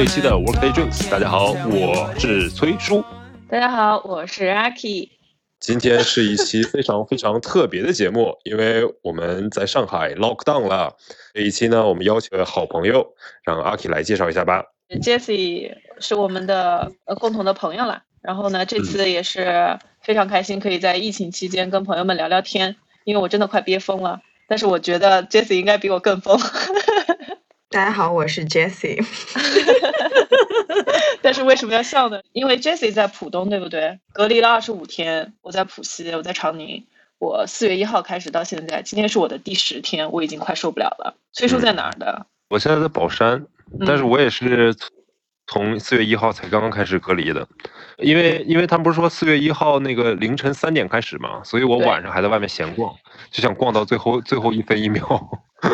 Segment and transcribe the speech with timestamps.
[0.00, 1.10] 这一期的 Workday Drinks。
[1.10, 3.04] 大家好，我是崔叔。
[3.50, 5.10] 大家好，我是 Aki。
[5.58, 10.96] 今天是一期非常非常特别的节目， 因为我们在上海 lock down 了。
[11.34, 13.08] 这一期呢，我们邀请了好朋友，
[13.44, 14.64] 让阿 K 来介绍一下吧。
[15.02, 22.74] Jessie 是我们的呃共同的朋友了，然后呢，这次也是非常开心，可以在疫情期间跟朋友们聊聊天，
[23.04, 24.22] 因为我真的快憋疯了。
[24.48, 26.40] 但是我觉得 Jessie 应该比我更疯。
[27.72, 29.00] 大家好，我是 Jessie。
[31.22, 32.20] 但是为什么要笑呢？
[32.32, 34.00] 因为 Jessie 在浦东，对不对？
[34.12, 36.84] 隔离了二十五天，我在浦西，我在长宁。
[37.20, 41.14] 我四月一号开始到现在，今天是我的第十天，我已经快受不了了。
[41.32, 42.26] 崔叔在哪儿的？
[42.48, 43.46] 我现在在宝山，
[43.86, 44.74] 但是我也是
[45.46, 47.46] 从四月一号才刚刚开始隔离的，
[47.98, 52.92] 因为因为他们不是说四月一号那个凌晨三点开始嘛，所以我晚上还在外面闲逛，
[53.30, 55.40] 就想逛到最后最后一分一秒。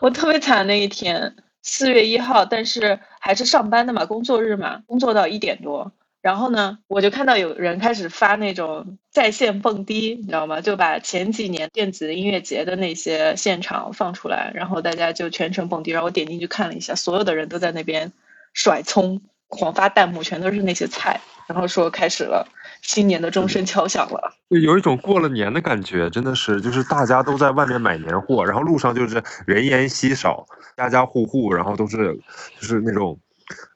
[0.00, 5.92] 我特别惨那一天，四月一号，但是还是上班的嘛，工作日嘛，工作到一点多。
[6.22, 10.60] 然后呢，我就看到有人开始发那种在线蹦迪，你知道吗？
[10.60, 15.92] 就把前几年电子音乐节的那些现场放出来，然后大家就全程蹦迪。
[15.92, 18.12] 然后我点进去看了一下，所有的人都在那边
[18.54, 22.46] 甩葱，狂发弹幕，全都是那些菜，然后说开始了。
[22.82, 32.16] 新年的钟声敲响了，就有一种过了年的感觉，真的是，就是大家都在外面买年货，然后路上就是人烟稀少，家家户户，然后都是
[32.60, 33.18] 就是那种，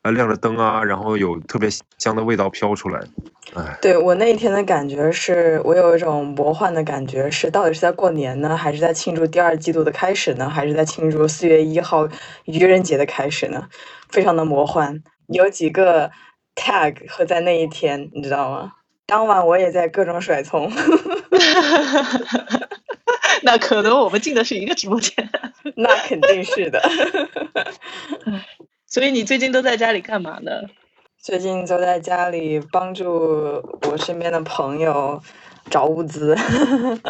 [0.03, 1.69] 呃，亮着灯啊，然后有特别
[1.99, 3.01] 香的味道飘出来。
[3.57, 12.07] 哎，对我那一天的感觉是，我有一种魔幻的感觉，是到底是在过年呢，还是在庆祝第二季度的开始呢，还是在庆祝四月一号
[12.45, 13.67] 愚人节的开始呢？
[14.09, 16.13] 非常的魔幻，有几个
[16.55, 18.73] tag 和在那一天，你知道吗？
[19.07, 20.71] 当晚我也在各种甩葱，
[23.43, 25.29] 那可能我们进的是一个直播间，
[25.75, 26.81] 那肯定是的。
[28.87, 30.53] 所以你最近都在家里干嘛呢？
[31.19, 35.21] 最近都在家里帮助我身边的朋友
[35.69, 36.37] 找物资，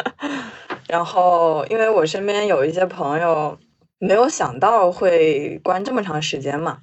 [0.89, 3.59] 然后因为我身边有一些朋友
[3.99, 6.79] 没有想到会关这么长时间嘛，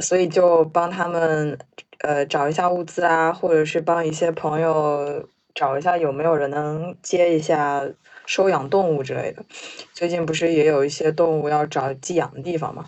[0.00, 1.58] 所以就帮他们。
[2.02, 7.82] 呃，找一下物资啊，或者是帮一些朋友找一下有没有人能接一下
[8.26, 9.44] 收养动物之类的。
[9.92, 12.86] 最近不是也有一些动物要找寄养的地方嘛？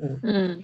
[0.00, 0.62] 嗯嗯。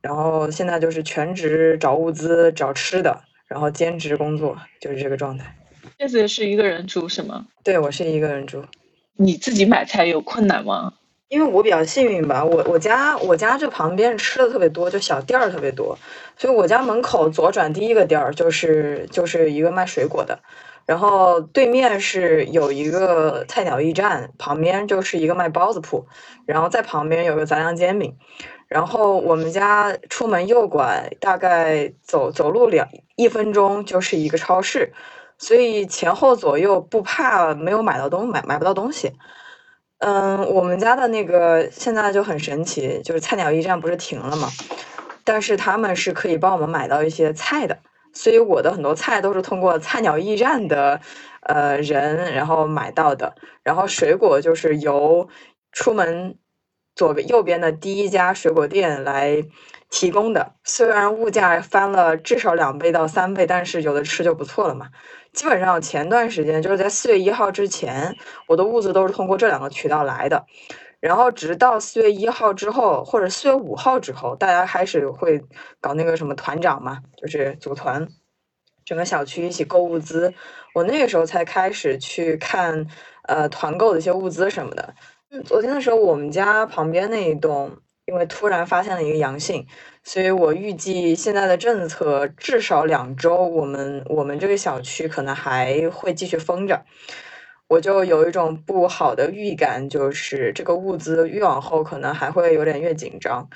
[0.00, 5.56] 然后现在就是全职找物资、找吃的，然后兼职工作，就是这个状态。
[5.98, 7.46] 这次是一个人住是吗？
[7.62, 8.64] 对，我是一个人住。
[9.16, 10.92] 你自己买菜有困难吗？
[11.28, 15.98] 因为我比较幸运吧，我我家我家这旁边吃的特别多，就小店儿特别多，
[16.36, 20.38] 所以我家门口左转第一个店儿就是就是一个卖水果的，
[20.84, 26.06] 然后对面是有一个菜鸟驿站，旁边就是一个卖包子铺，
[26.46, 28.16] 然后在旁边有个杂粮煎饼，
[28.68, 32.86] 然后我们家出门右拐大概走走路两
[33.16, 34.92] 一分钟就是一个超市，
[35.38, 39.12] 所以前后左右不怕没有买到东买买不到东西。
[39.98, 44.48] 嗯，我们家的那个现在就很神奇，就是菜鸟驿站不是停了吗？
[45.26, 47.80] 但是他们是可以帮我们买到一些菜的，
[48.14, 51.00] 所以我的很多菜都是通过菜鸟驿站的
[51.42, 53.34] 呃人然后买到的。
[53.64, 55.28] 然后水果就是由
[55.72, 56.38] 出门
[56.94, 59.42] 左右边的第一家水果店来
[59.90, 64.90] 提供的，虽然物价翻了至少两倍到三倍，但是有的吃就不错了嘛。
[65.32, 68.16] 基本上前段时间就是在四月一号之前，
[68.46, 70.46] 我的物资都是通过这两个渠道来的。
[71.00, 75.42] 然后直到四月一号之后，或者四月五号之后，大家开始会
[75.80, 78.08] 搞那个什么团长嘛，就是组团，
[78.84, 80.32] 整个小区一起购物资。
[80.74, 82.86] 我那个时候才开始去看
[83.24, 84.94] 呃团购的一些物资什么的。
[85.30, 87.78] 嗯昨天的时候，我们家旁边那一栋。
[88.08, 89.66] 因为突然发现了一个阳性，
[90.04, 96.84] 所以我预计现在的政策至少两周，我们我们这个小区可能还会继续封着。
[97.68, 103.48] 我就有一种不好的预感，就是这个物资越往后可能还会有点越紧张。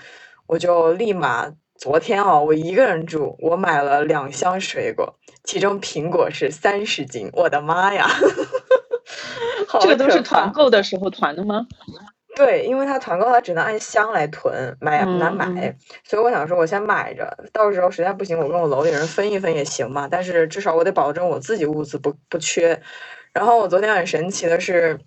[0.46, 5.14] 我就立马昨天啊，我一个人住，我买了两箱水果，
[5.44, 8.08] 其中苹果是三十斤，我的妈呀！
[9.80, 11.64] 这个都是团购的时候团的吗？
[12.34, 20.08] 对，因为他团购，他只能按箱来囤，买不难买，所以我想说，我先买着，到时候实在不行，我跟我楼里人分一分也行嘛。
[20.10, 22.82] 但是至少我得保证我自己物资不不缺。
[23.32, 24.98] 然后我昨天很神奇的是，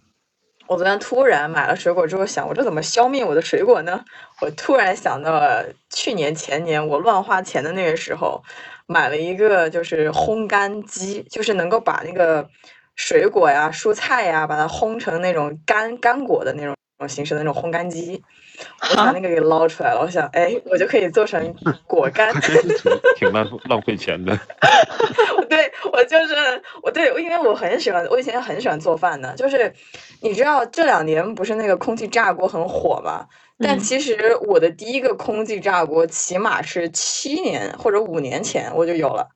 [0.67, 4.03] 我昨天突然买了水果之后，想我这怎么消灭我的水果呢？
[4.41, 8.41] 我突然想到了去年前年我乱花钱的那个时候，
[8.87, 12.47] 买了一个就是烘干机，就是能够把那个
[12.95, 16.73] 水果呀、蔬菜呀，把它烘成那种干干果的那种。
[17.07, 18.21] 形式的那种烘干机，
[18.91, 20.01] 我把那个给捞出来了。
[20.01, 21.53] 我想，哎，我就可以做成
[21.85, 22.33] 果干，
[23.15, 24.38] 挺浪浪费钱的。
[25.50, 26.33] 对我就是
[26.81, 29.33] 我对，因为我很喜欢，我以前很喜欢做饭的。
[29.35, 29.73] 就是
[30.21, 33.25] 你知道这两年不是那个空气炸锅很火吗？
[33.59, 39.29] 但其实我的第一个空气炸锅起码是七年或者五年前我就有了。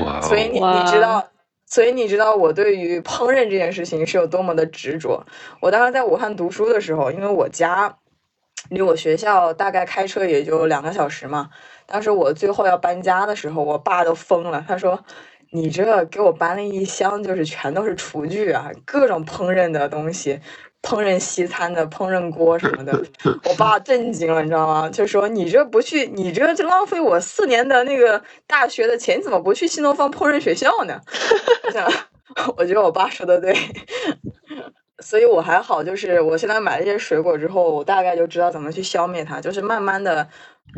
[0.00, 0.20] 哇！
[0.20, 1.24] 所以你你知道。
[1.68, 5.26] 所以你知道我对于烹饪这件事情是有多么的执着。
[5.60, 7.98] 我当时在武汉读书的时候，因为我家
[8.70, 11.50] 离我学校大概开车也就两个小时嘛。
[11.86, 15.04] 当时我最后要搬家的时候，我爸都疯了，他说
[15.52, 20.40] ：“你这给我搬了一箱，就是全都是厨具啊，各种烹饪的东西。”
[20.82, 22.92] 烹饪西餐的烹饪锅什么的，
[23.44, 24.88] 我爸震惊了，你知道吗？
[24.88, 31.00] 就说你这不去，你这就浪费我四年的那个大学的钱，怎么不去新东方烹饪学校呢？
[31.66, 31.90] 我想，
[32.56, 33.54] 我觉得我爸说的对，
[35.00, 40.26] 所以我还好，就是我现在买了一些水果之后，我大概就知道怎么去消灭它，就是慢慢的，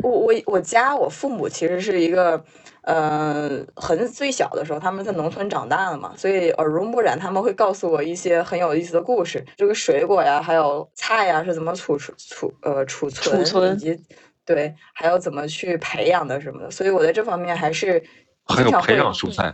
[0.03, 2.43] 我我我家我父母其实是一个。
[2.81, 9.45] 呃，很最小的时候，他们在农村长大的嘛，所以耳濡目染，他们会告诉我一些很有意思的故事。
[9.55, 13.99] 这个水果呀，还有菜呀，是怎么储储储呃储存，以及
[14.45, 16.71] 对，还有怎么去培养的什么的。
[16.71, 18.01] 所以我在这方面还是
[18.45, 19.53] 很有培养蔬菜。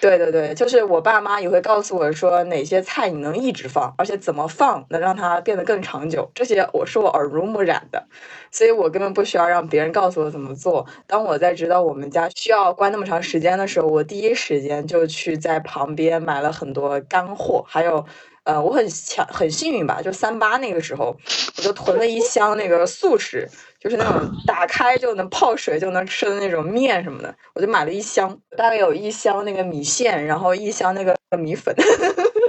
[0.00, 6.28] 对对对，就是我爸妈也会告诉我说哪些菜你能一直放，而且怎么放能让它变得更长久。
[6.34, 8.04] 这些我是我耳濡目染的，
[8.50, 10.84] 所以我根本不需要让别人告诉我怎么做。
[11.06, 18.04] 当我在知道我们家需要关那么长时间的时候，我第一时间就去在旁边买了很多干货，还有。
[18.44, 20.02] 呃，我很强，很幸运吧？
[20.02, 21.16] 就三八那个时候，
[21.56, 23.48] 我就囤了一箱那个速食，
[23.78, 31.72] 就是那种 打开就能泡水就能吃的那种面什么的，我就买了一箱，大概有一箱那个米线，然后一箱那个米粉，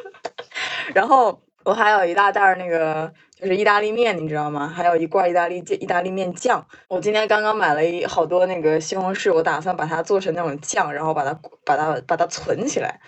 [0.96, 4.68] 然后我还有一大袋那个就是意大利面，你知道吗？
[4.76, 6.66] 还有一罐意大利意大利面酱。
[6.88, 13.00] 我今天刚刚买了一好多那个西红柿，我打算把它做成那种酱，然后把它把它把它存起来。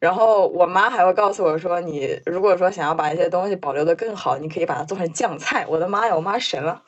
[0.00, 6.82] 然后我妈还会告诉我说：“你如果说想要把一些东西保留的更好，你可以把它做成酱菜。”我的妈呀，我妈神了！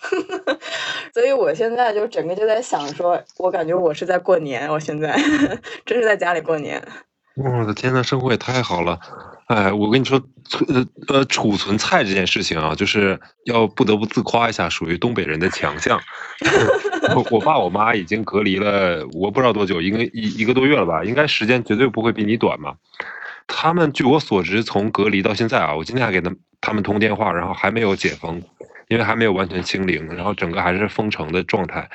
[1.13, 5.13] 所以我现在就整个就在想说，我感觉我是在过年，我现在
[5.85, 6.81] 真是在家里过年。
[7.43, 8.99] 我的天呐，生活也太好了！
[9.47, 16.01] 哎，我跟你说，存呃储存菜这件事情啊，就是要不得不自夸一下，属于东北人的强项。
[17.17, 21.03] 我我爸我妈已经隔离了，我不知道多久，应该一一个多月了吧？
[21.03, 22.75] 应该时间绝对不会比你短嘛。
[23.47, 28.41] 他们据我所知，从隔离到现在啊，我今天还给他他们通电话，然后还没有解封，
[28.89, 31.91] 因为还没有完全清零，然后整个还是封城的状态。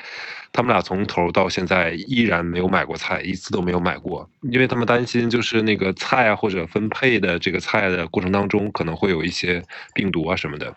[0.52, 9.62] 他们俩从头到现在依然没有买过菜，一次都没有买过，因为他们担心就是那个菜啊或者分配的这个菜的过程当中可能会有一些
[9.94, 10.74] 病毒啊什么的。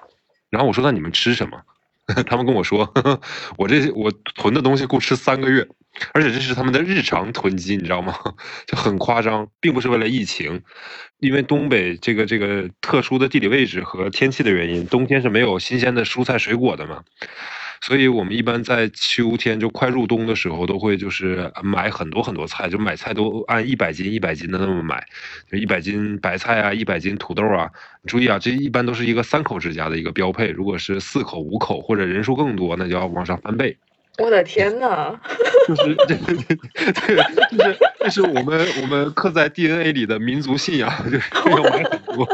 [0.49, 1.61] 然后我说那你们吃什么？
[2.25, 2.91] 他们跟我说，
[3.55, 5.67] 我这我囤的东西够吃三个月，
[6.11, 8.15] 而且这是他们的日常囤积，你知道吗？
[8.65, 10.63] 就很夸张，并不是为了疫情，
[11.19, 17.03] 因为东北这个这个特殊的地理位置和天气的原因，冬天是没有新鲜的蔬菜水果的嘛。
[17.81, 25.03] 所以我们一般在秋天就快入冬的时候，都会就是买很多很多菜，就买菜都按一百斤一百斤的那么买，
[25.49, 27.69] 就一百斤白菜啊，一百斤土豆啊。
[28.05, 30.49] 注意啊，这一般都是一个三口之家的一个标配。
[30.49, 33.77] 如果是四口、五口或者人数更多，那就要往上翻倍。
[34.17, 35.17] 我的天呐！
[35.65, 36.35] 就是这，就
[37.63, 42.27] 是这是我们我们刻在 DNA 里的民族信仰，就是要买很多。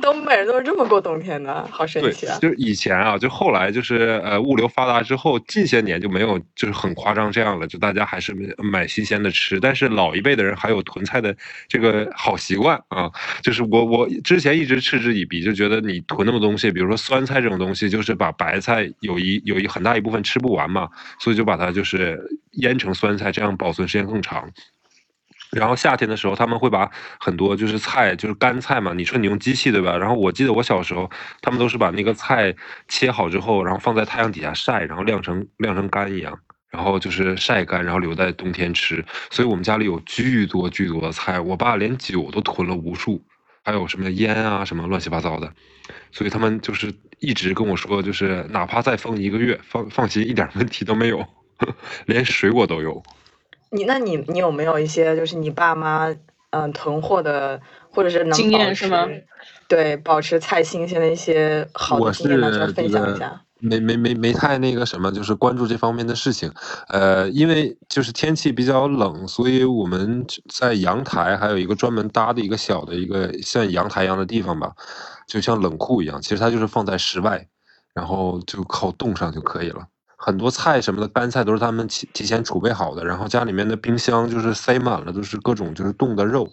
[0.00, 2.38] 东北人都是这么过冬天的，好神奇啊！
[2.40, 9.60] 就是以前啊，就后来就是呃物流发达之后，近些年就没有就是很夸张这样了，就大家还是买新鲜的吃。
[9.60, 11.34] 但是老一辈的人还有囤菜的
[11.68, 13.10] 这个好习惯啊，
[13.42, 22.20] 就是我我之前一直嗤之以鼻，就觉得你囤那么东西，比如说酸菜这种东西，就是把白菜有一有一很大一部分吃不完嘛，所以就把它就是
[22.52, 24.50] 腌成酸菜，这样保存时间更长。
[25.52, 28.92] 然后夏天的时候，他们会把很多就是菜，就是干菜嘛。
[28.92, 29.96] 你说你用机器对吧？
[29.98, 31.10] 然后我记得我小时候，
[31.42, 32.54] 他们都是把那个菜
[32.88, 36.38] 切好之后，然后放在太阳底下晒，然后晾成晾成干一样，
[36.70, 39.04] 然后就是晒干，然后留在冬天吃。
[39.30, 43.24] 所以我们家里有巨多巨多的菜，我爸连酒都囤了无数，
[43.64, 45.52] 还有什么烟啊什么乱七八糟的。
[46.12, 51.26] 所以他们就是一直跟我说，就是哪怕再封一个月，放放心，一点问题都没有，
[52.06, 53.02] 连水果都有。
[53.70, 56.14] 你那你你有没有一些就是你爸妈
[56.50, 57.60] 嗯囤货的
[57.90, 59.24] 或者是能保持
[59.68, 63.40] 对保持菜新鲜的一些好的经验，能分享一下？
[63.62, 66.50] 没没没没太那个什么，就是关注这方面的事情。
[66.88, 74.72] 呃，因为就是天气比较冷，所以我们在阳台还有一个专门搭的一个小的一个像阳台一样的地方吧，
[75.26, 76.20] 就像冷库一样。
[76.22, 77.46] 其实它就是放在室外，
[77.92, 79.86] 然后就靠冻上就可以了。
[80.22, 86.46] 很多菜什么的干菜都是他们提提前储备好的，然后家里面的冰箱就是塞满了都是各种就是冻的肉。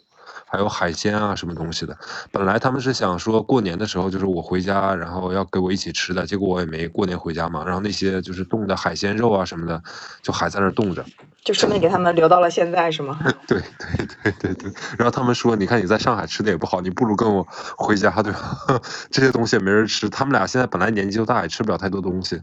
[0.50, 1.98] 还有海鲜啊，什么东西的？
[2.32, 6.26] 本来他们是想说过年的时候，就是我回家，然后要给我一起吃的。
[6.26, 9.82] 结果我也没过年回家嘛，然后那些就是冻的海鲜肉啊什么的，
[10.22, 11.04] 就还在那冻着。
[11.44, 13.20] 就顺便给他们留到了现在，是吗？
[13.46, 14.72] 对对对对对。
[14.98, 17.46] 然后他们说：“你看你在上海吃的也不好，你不如跟我
[17.78, 18.58] 回家，对吧？
[19.12, 20.08] 这些东西也没人吃。
[20.08, 22.42] 他们俩现在本来年纪就大，也吃不了太多东西。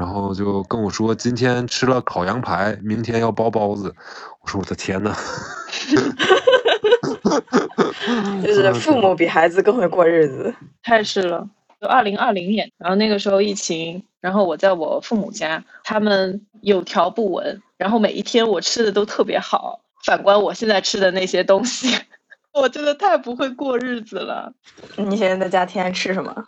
[0.00, 3.94] 然后就跟我说，今天吃了烤羊排，明天要包包子。
[4.40, 5.14] 我说我的天呐。
[8.42, 11.46] 就是父母比孩子更会过日子，太是了。
[11.78, 19.82] 就二零二零年，然后那个时候疫情，然后我在我父母家，他们有条不紊，然后每一天我吃的都特别好。
[20.06, 21.94] 反观我现在吃的那些东西，
[22.54, 24.54] 我真的太不会过日子了。
[24.96, 26.46] 你现在在家天天吃什么？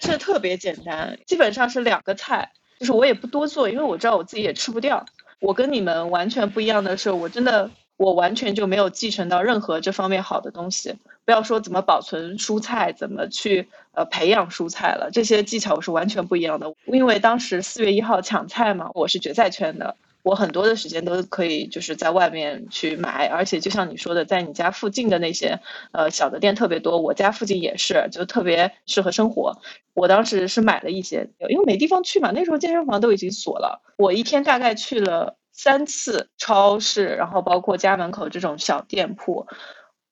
[0.00, 2.50] 吃的特别简单，基本上是两个菜，
[2.82, 5.06] 就是我也不多做，因为我知道我自己也吃不掉。
[5.38, 7.70] 我跟你们完全不一样的是，我真的。
[7.98, 16.74] 我完全就没有继承到任何这方面好的东西，不要说怎么保存蔬菜，怎么去呃培养蔬菜了，这些技巧我是完全不一样的。
[16.86, 25.60] 因为当时四月一号抢菜嘛，我是决赛圈的，我很多的时间都可以就是在外面去买，而且就像你说的，在你家附近的那些
[25.92, 29.58] 呃小的店特别多，我家附近也是，就特别适合生活。
[29.94, 35.36] 我当时是买了一些，因为没地方去嘛，那时候健身房都已经锁了，我一天大概去了。
[35.54, 39.46] 三次超市，然后包括家门口这种小店铺，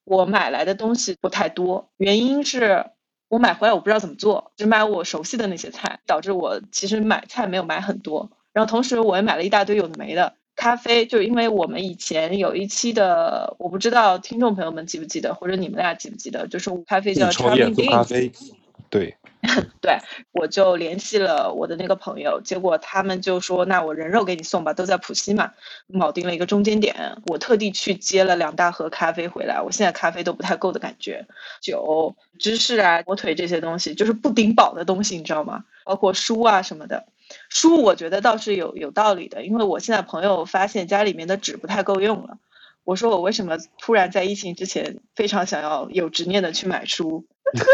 [0.05, 1.89] 我买来的东西不太多。
[1.97, 2.91] 原因是
[3.27, 8.31] 我买回来我不知道怎么做，只买我熟悉的那些菜，导致我其实买菜没有买很多。
[8.61, 18.53] 然后同时我也买了一大堆有的没的咖啡，就因为我们以前有一期的，我不知道听众朋友们记不记得，或者你们俩记不记得，就是咖啡叫 Charming Beans，
[18.91, 19.17] 对。
[19.81, 19.97] 对，
[20.33, 25.53] 我就联系了我的那个朋友，结果他们就说：“那我人肉给你送吧，都在浦西嘛。”
[25.89, 29.63] 铆定了一个中间点，我特地去接了两大盒咖啡回来。
[29.63, 31.27] 我现在咖啡都不太够的感觉，
[31.63, 35.65] 酒、芝士啊、火腿这些东西就是不顶饱的东西，你知道吗？
[35.87, 37.07] 包括书啊什么的，
[37.49, 42.39] 书我觉得倒是有有道理的，因为我现在朋友发现家里面的纸不太够用了。
[42.85, 47.25] 我说我为什么突然在疫情之前非常想要有执念的去买书？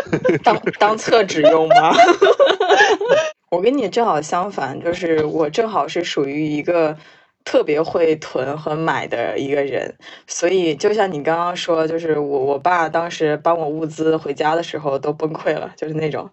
[0.42, 1.94] 当当厕纸用吗？
[3.50, 6.96] 我跟你正好相反，就是我正好是属于一个
[7.44, 9.94] 特别会囤和买的一个人，
[10.26, 16.28] 所以就像你刚刚说，就是我我爸当时帮我物资回家的时候都崩溃了，就是那种，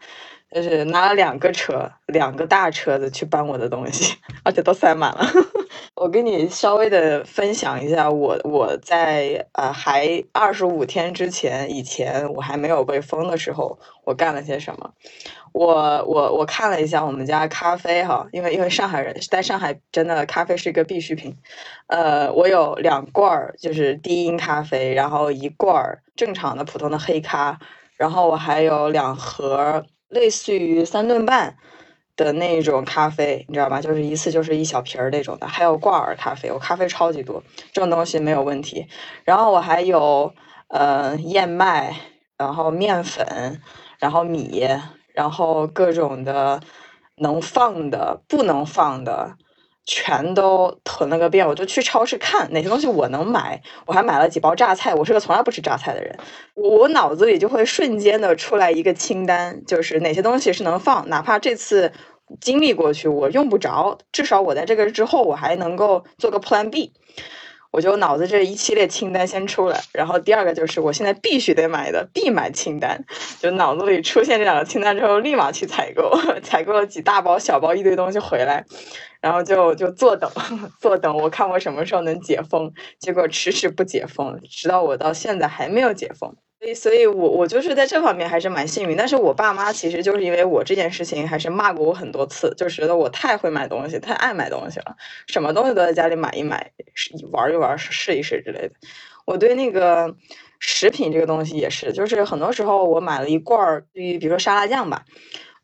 [0.54, 5.26] 就是拿了两个车，两个大车子去搬我的东西， 而且都塞满了。
[5.96, 14.92] 我跟你稍微的分享一下，我我在呃还二十五天之前，以前我还没有被封的时候，我干了些什么？
[15.54, 21.36] 我我我看了一下我们家咖啡哈，因为因为上海人在上海真的咖啡是一个必需品。
[21.88, 27.60] 呃，我有两罐儿就是低因咖啡，然后一罐儿正常的普通的黑咖，
[27.98, 31.58] 然后我还有两盒类似于三顿半。
[32.16, 33.82] 的那种咖啡，你知道吧？
[33.82, 38.86] 就是一次就是一小瓶儿那种的，还有挂耳咖啡，我咖啡超级多，这种东西没有问题。
[39.24, 40.32] 然后我还有
[40.68, 41.96] 呃燕麦，
[42.38, 43.60] 然后面粉，
[43.98, 44.64] 然后米，
[45.16, 46.62] 然后各种的
[47.16, 49.36] 能放的、不能放的，
[49.86, 51.48] 全都囤了个遍。
[51.48, 54.94] 我就去超市看哪些东西我能买，我还买了几包榨菜。
[54.94, 56.18] 我是个从来不吃榨菜的人，
[56.56, 61.92] 我脑子里就会瞬间的出来一个清单，就是哪些东西是能放，哪怕这次。
[62.40, 66.92] 经历过去，我用不着，至少我在这个之后，我还能够做个 Plan B。
[67.74, 73.04] 我就脑子这一系列清单先出来，然后第二个就是我现在必须得买的必买清单，
[73.42, 76.12] 就脑子里出现这两个清单之后，立马去采购，
[76.44, 78.64] 采购了几大包小包一堆东西回来，
[79.20, 80.30] 然后就就坐等，
[80.80, 86.36] 坐等，我看我什么时候能解封，结果迟迟不解封，直到我到现在还没有解封。
[86.64, 88.96] 所以，所以我我就是在这方面还是蛮幸运。
[88.96, 94.96] 但是我爸妈其实就是因为我这件事情，还是骂过我很多次，就觉得我太会买东西，太爱买东西了，
[95.28, 96.72] 什么东西都在家里买一买，
[97.34, 98.72] 玩一玩，试一试之类的。
[99.26, 100.16] 我对那个
[100.60, 105.04] 食品这个东西也是，就是很多时候我买了一罐儿，比如说沙拉酱吧，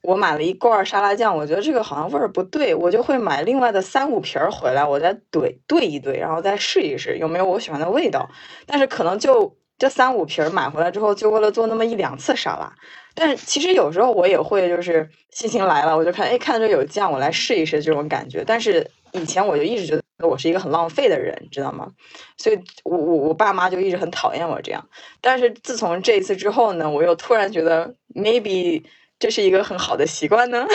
[0.01, 8.29] 我买了一罐儿沙拉酱，我觉得这个好像味儿不对，我就会买另外的三五瓶儿回来，我再兑兑一兑，然后再试一试有没有我喜欢的味道。
[8.67, 9.55] 但是可能就。
[9.79, 12.71] 这三五瓶买回来之后，就为了做那么一两次沙拉，
[13.15, 18.43] 但是其实有时候我也会就是心情来了，我就看哎看着有酱，我来试一试这种感觉。
[18.45, 21.89] 但是以前我就一直觉得我是一个很浪费的人，知道吗？
[22.37, 24.85] 所以我我我爸妈就一直很讨厌我这样。
[25.21, 28.83] 但是自从这一次之后呢，我又突然觉得 maybe
[29.17, 30.67] 这是一个很好的习惯呢。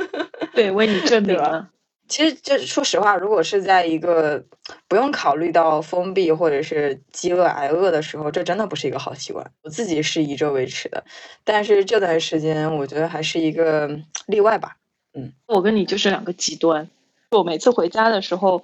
[0.54, 1.68] 对，为你证明了。
[2.08, 4.44] 其实，就说实话，如果是在一个
[4.88, 9.50] 不用考虑到封闭或者是饥饿挨饿的时候，这真的不是一个好习惯。
[9.62, 11.04] 我自己是以这为耻的，
[11.44, 14.76] 但是这段时间我觉得还是一个例外吧。
[15.14, 16.88] 嗯，我跟你就是两个极端。
[17.32, 18.62] 我每次回家的时候，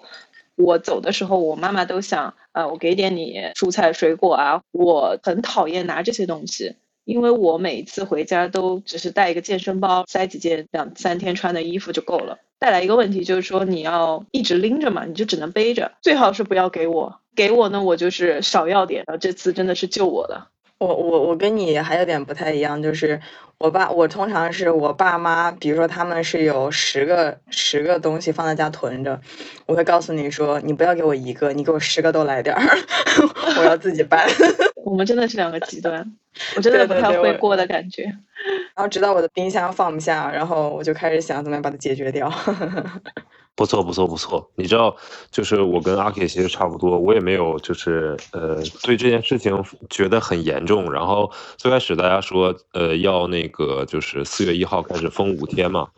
[0.55, 4.63] 我走的时候，我妈妈都想，呃，我给点你蔬菜水果啊。
[4.71, 12.39] 我很讨厌拿这些东西，因为我每一次回家都只是带一个健身包，塞几件两三天穿的衣服就够了。
[12.63, 15.91] 带来一个问题就是说，你要一直拎着嘛，你就只能背着。
[16.01, 19.03] 最好是不要给我，给我呢，我就是少要点。
[19.09, 20.47] 然后这次真的是救我了。
[20.83, 23.21] 我我我跟你还有点不太一样，就是
[23.59, 29.21] 我爸我通常是我爸妈，比如说他们是有十个十个东西放在家囤着，
[29.67, 32.63] 我会告诉你说，你不要给我一个，你给我十个都来点儿，
[33.59, 34.27] 我要自己搬。
[34.85, 36.05] 我们真的是两个极端，
[36.57, 38.03] 我真的不太会过的感觉。
[38.75, 42.29] 然后直到我的冰箱放不下，然后我就开始想怎么样把它解决掉。
[43.55, 44.51] 不错，不错，不错。
[44.57, 44.97] 你知道，
[45.31, 50.91] 就是我跟阿 K 其实差不多，我也没有就是呃对这件事情觉得很严重。
[50.91, 55.89] 然后最开始大家说呃要那个就是四月一号开始封五天嘛。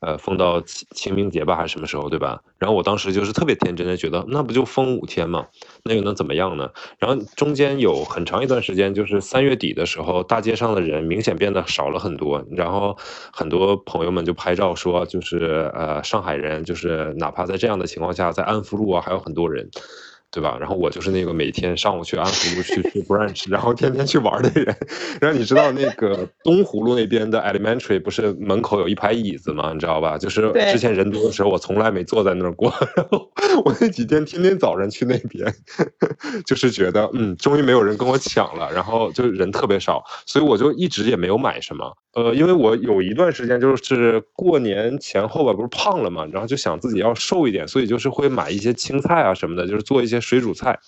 [0.00, 2.40] 呃，封到清清明节吧，还是什么时候，对吧？
[2.58, 5.46] 然后我当时就是特别天真的觉得，那不就封五天嘛？
[5.84, 6.70] 那又能怎么样呢？
[6.98, 12.42] 然后中间有很长一段时间，就是三月底的时候，大街上的人明显变得少了很多。
[12.52, 12.96] 然后
[13.32, 19.68] 很多朋友们就拍照说，就是呃，上海人就是哪怕在这样的情况下，在安福路啊，还有很多人。
[20.32, 20.56] 对吧？
[20.60, 24.76] 然后我就是那个每天上午去安福路去去 brunch，然后天天去玩的人。
[25.20, 29.72] 然后你知道那个东湖路那边的 elementary 不是门口有一排椅子吗？
[29.72, 30.16] 你知道吧？
[30.18, 32.72] 就是之前人多的时候，我从来没坐在那儿过。
[32.96, 33.28] 然后
[33.64, 35.52] 我那几天天天早上去那边，
[36.46, 38.70] 就是觉得嗯，终于没有人跟我抢了。
[38.72, 41.96] 然后就人特别少，所以我就一直也没有买什么。
[42.12, 50.78] 呃，因为我有一段时间就是过年前后吧，不是胖了嘛，然后就想自己要瘦一点，所以就是会买一些青菜啊什么的，就是做一些水煮菜。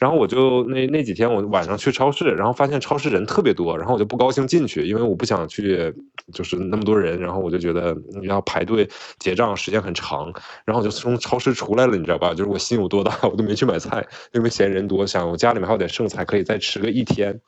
[0.00, 5.94] 然后我就那那几天我晚上去超市，然后发现超市人特别多，然后我就不高兴进去，因为我不想去，
[6.32, 8.86] 就是那么多人，然后我就觉得要排队
[9.18, 10.30] 结账时间很长，
[10.66, 12.34] 然后我就从超市出来了，你知道吧？
[12.34, 17.40] 就是我心有多大，我都没去买菜，因为嫌人多，想我家里面还有点剩菜，可以再吃个一天。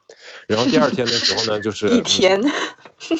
[0.46, 2.40] 然后第二天的时候呢，就是一天。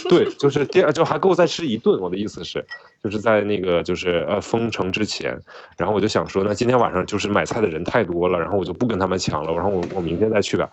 [0.09, 2.01] 对，就是第二就还够再吃一顿。
[2.01, 2.65] 我的意思是，
[3.07, 5.39] 就是在那个就是呃封城之前，
[5.79, 10.69] 然后我就想说，那今天晚上就是买菜的人太多了，然后我就不跟他们抢了，然后我我明天再去吧。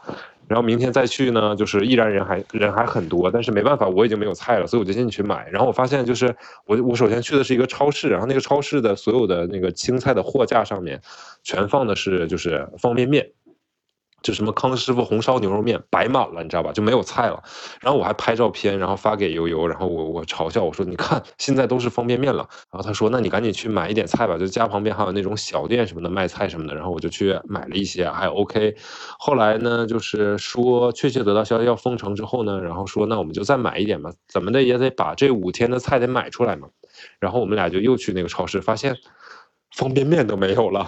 [0.47, 5.47] 然后明天再去呢，就是依然人还人还很多，但是没办法，我已经没有菜了，所以我就进去买。
[5.49, 10.99] 然后我发现就是我我首先去的是一个超市，然后那个超市的所有的那个青菜的货架上面，
[11.43, 13.29] 全放的是就是方便面。
[14.23, 16.71] 就什么康师傅红烧牛肉面摆满了，你知道吧？
[16.71, 17.43] 就没有菜了。
[17.81, 28.75] 然后我还拍照片，然后发给悠悠，然后我我嘲笑我说：“你看，现在都是方便面了。”然后他说：“那你赶紧去买一点菜吧，就家旁边还有那种小店什么的卖菜什么的。”然后我就去买了一些，还 OK。
[29.19, 36.69] 后来呢，就是说确切得到消息要封城之后呢，然后说那我们就再买一点吧，怎么的也得把这五天的菜得买出来嘛。
[37.19, 38.95] 然后我们俩就又去那个超市，发现。
[39.75, 40.87] 方便面都没有了，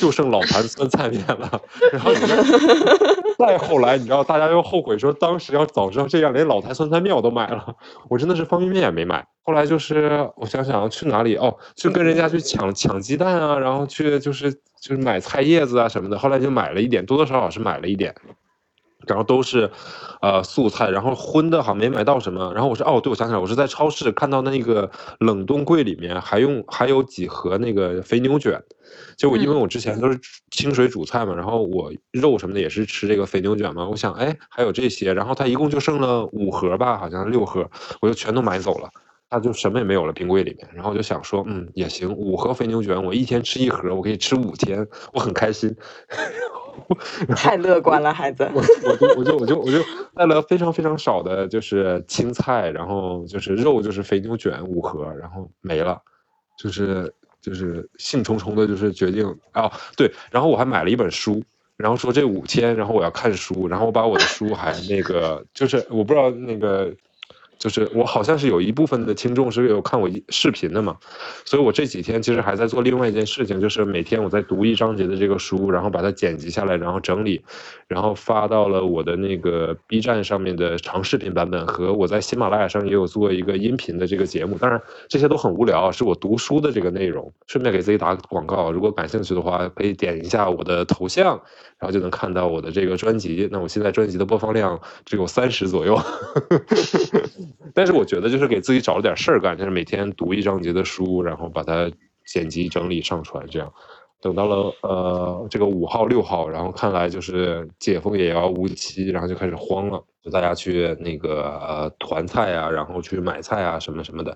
[0.00, 1.60] 就剩老坛酸菜面了。
[1.92, 2.12] 然后
[3.38, 7.76] 再后来，你知道，大家又后悔说，当时要早知道这样，连老坛酸菜面我都买了。
[8.08, 9.26] 我真的是方便面也没买。
[9.42, 16.18] 后来就是我想想去哪里哦，去跟人家去抢抢鸡蛋啊，然后去就是就是买菜叶子啊什么的。
[16.18, 18.14] 后来就买了一点，多多少少是买了一点。
[19.06, 19.70] 然后都是，
[20.20, 22.52] 呃，素菜，然后荤的好像没买到什么。
[22.54, 24.90] 然后我说，哦，对，我想起来，我是在超市看到那个
[25.20, 28.60] 冷冻柜里面还用还有几盒那个肥牛卷，
[29.16, 30.18] 就我因为我之前都是
[30.50, 38.90] 清水煮菜嘛，然后我肉什么的也是吃这个肥牛卷嘛，我想，哎，还有这些，然后它一共就剩了五盒吧，好像六盒，我就全都买走了，
[39.30, 40.68] 他就什么也没有了冰柜里面。
[40.74, 45.74] 然后我就想说，嗯，也行，五盒肥牛卷，我一天吃一盒，我可以吃五天，我很开心。
[47.36, 48.48] 太乐观了，孩子。
[48.54, 49.78] 我我就我就我就我就
[50.14, 56.00] 带了非常非常少的，就是青菜，然后就是肉，就是肥牛卷五盒，然后没了，
[56.58, 61.42] 就是就是兴冲冲的，就是决定啊，对，然后我还买了一本书，
[61.76, 66.92] 然后说这五天，然后我要看书，然后我把我的书还那个，就是我不知道那个
[67.58, 70.96] 就是我好像是有一部分的听众是有看我视频的嘛，
[71.44, 77.42] 所以我这几天其实还在做另外一件事情，就是每天我在读一章节的这个书，然后把它剪辑下来，然后整理，
[77.88, 84.58] 然后发到了我的那个 B 站上面的长视频版本，和我在喜马拉雅上也有做一个音频的这个节目。
[84.58, 87.32] 当然这些都很无聊，是我读书的这个内容。
[87.46, 91.40] 顺便给自己打个广告，如果感兴趣的话，可以点一下我的头像，
[91.78, 93.48] 然后就能看到我的这个专辑。
[93.50, 95.98] 那我现在专辑的播放量只有三十左右。
[97.74, 101.90] 但是我觉得就是给自己找了点事儿干，就是每天读一章节的书，然后把它
[102.26, 103.72] 剪辑整理上传，这样。
[104.22, 114.34] 等到了呃这个五号六号，然后看来就是解封也要无期，然后就开始慌了，就大家去那个团菜啊，然后去买菜啊什么什么的。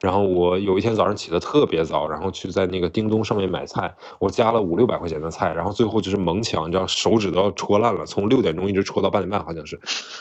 [0.00, 9.78] 然后我有一天早上起得特别早，然后去在那个叮咚上面买菜，我加了五六百块钱的菜，然后最后就是猛抢，你知道手指都要戳烂了，从六点钟一直戳到八点半，好像是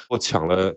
[0.08, 0.76] 我抢了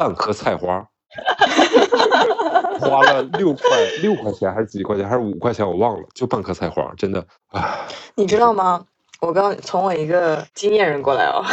[0.00, 0.88] 半颗菜花。
[2.80, 3.62] 花了六块
[4.00, 7.86] 六块钱还是几块钱还是五块钱我忘了，就半颗菜花，真的唉。
[8.14, 8.86] 你知道吗？
[9.20, 11.44] 我刚从我一个经验人过来哦，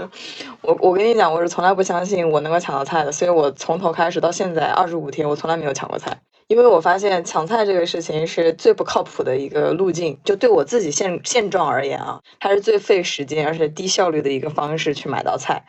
[0.62, 15.66] 我我跟你讲，我是从来不相信我能够抢到菜的，所以我从头开始到现在二十五天，我从来没有抢过菜，因为我发现抢菜这个事情是最不靠谱的一个路径，就对我自己现现状而言啊，它是最费时间而且低效率的一个方式去买到菜。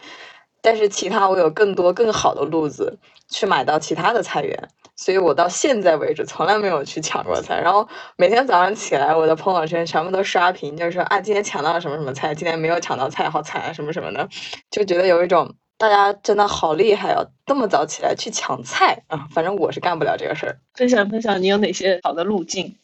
[0.61, 2.97] 但是其他我有更多更好的路子
[3.27, 7.59] 去买到其他的菜源，所以我到现在为止从来没有去抢过菜。
[7.59, 14.29] 然后每天早上起来，我的朋友圈全部都刷屏，就是说啊，今天抢到了什么什么菜，今天没有抢到菜，好惨啊，什么什么的，
[14.69, 19.27] 就觉得有一种大家真的好厉害哦，这么早起来去抢菜啊！
[19.33, 20.59] 反正我是干不了这个事儿。
[20.75, 22.75] 分享分享，你有哪些好的路径？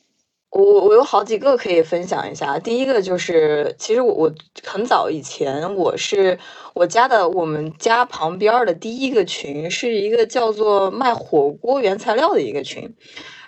[0.50, 2.58] 我我有好几个可以分享一下。
[2.58, 4.34] 第一个就是，其实我我
[4.64, 6.40] 很早以前，我是
[6.74, 12.96] 我家的我们家旁边的第一个群，是一个叫做卖火锅原材料的一个群。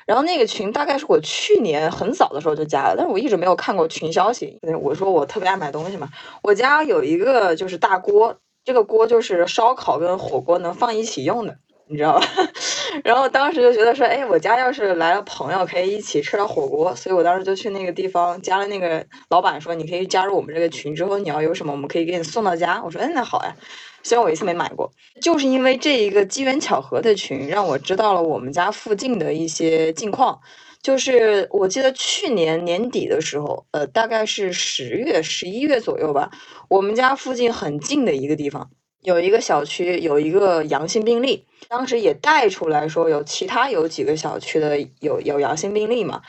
[0.05, 4.59] 然后那个群大概是我去年很早的时候就加了，但是我一直没有看过群消息。
[4.81, 6.09] 我说我特别爱买东西嘛，
[6.41, 8.35] 我家有一个就是大锅，
[8.65, 11.59] 这个锅就是烧烤跟火锅能放一起用的。
[11.89, 12.27] 你知道吧？
[13.03, 16.95] 然后当时就觉得说，哎，我家要是来了朋友，可以一起吃点火锅。
[16.95, 22.81] 所以我当时就去那个地方加了那个老板，说你可以加入我们这个群，之后你要有什么，我们可以给你送到家。
[22.83, 23.55] 我说，哎，那好呀。
[24.03, 24.89] 虽然我一次没买过，
[25.21, 30.39] 就是因为这一个机缘巧合的群，让我知道了我们家附近的一些近况。
[30.81, 36.31] 就是我记得去年年底的时候，呃，大概是十月、十一月左右吧，
[36.69, 38.69] 我们家附近很近的一个地方。
[39.01, 46.21] 有一个小区有一个阳性病例，当时也带出来说有其他有几个小区的有有阳性病例嘛，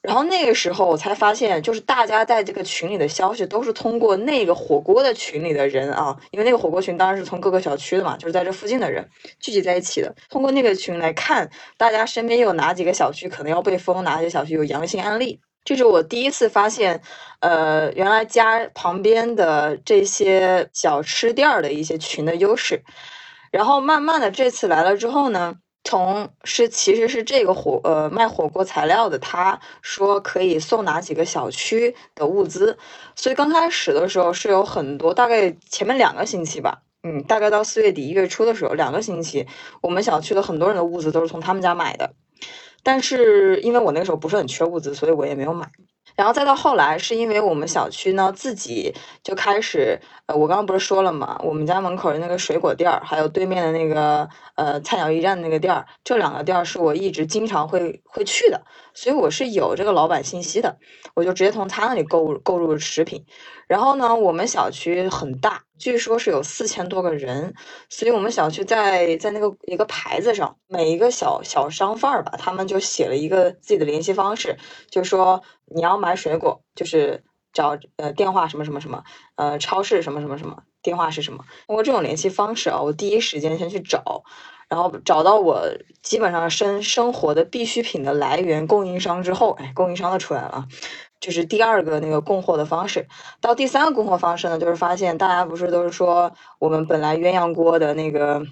[0.00, 9.08] 然后那个时候我才发现，就是大家在这个群里的消息都是通过那个火锅的群里的人啊，因为那个火锅群当然是从各个小区的嘛，就是在这附近的人
[9.40, 15.40] 聚集在一起的，通过那个群来看大家身边有哪几个小区可能要被封，哪些小区有阳性案例。
[15.66, 17.02] 这是我第一次发现，
[17.40, 22.80] 呃，原来家旁边的这些小吃店儿的一些群的优势。
[23.50, 32.78] 然后慢慢的，这次来了之后呢，从是其实是这个火呃卖火锅材料的，他说可以送哪几个小区的物资，
[33.16, 39.44] 所以刚开始的时候是有很多，大概前面两个星期吧，嗯，大概到四月底一月初的时候，两个星期，
[39.80, 42.12] 我们小区的很多人的物资都是从他们家买的。
[42.86, 45.68] 但是因为我那个时候不是很缺物资，所以我也没有买。
[46.14, 48.94] 然后再到后来，是因为我们小区呢自己
[49.24, 58.62] 就开始，呃，我刚刚不是说了嘛，我们家门口的那个水果店儿，还有对面的那个呃菜鸟驿站那个店儿，这两个店儿是我一直经常会会去的，
[58.96, 60.78] 所以我是有这个老板信息的，
[61.14, 63.24] 我就直接从他那里购购入食品。
[63.68, 67.54] 然后呢，我们小区很大，据说是有四千多个人，
[67.90, 74.56] 所以我们小区在在那个一个牌子上，每一个小小商贩儿吧，他们就写了一个自己的联系方式，
[74.90, 79.04] 就说你要买水果，就是找呃电话什么什么什么，
[79.34, 81.44] 呃超市什么什么什么，电话是什么？
[81.66, 84.22] 通过这种联系方式啊，我第一时间先去找，
[84.68, 85.62] 然后找到我
[86.02, 90.66] 基本上生生活的必需品的来源供应商之后，哎，供应商都出来了。
[91.20, 93.08] 就是第二个那个供货的方式，
[93.40, 98.42] 到第三个供货方式呢，就是发现大家不是都是说我们本来鸳鸯锅的那个。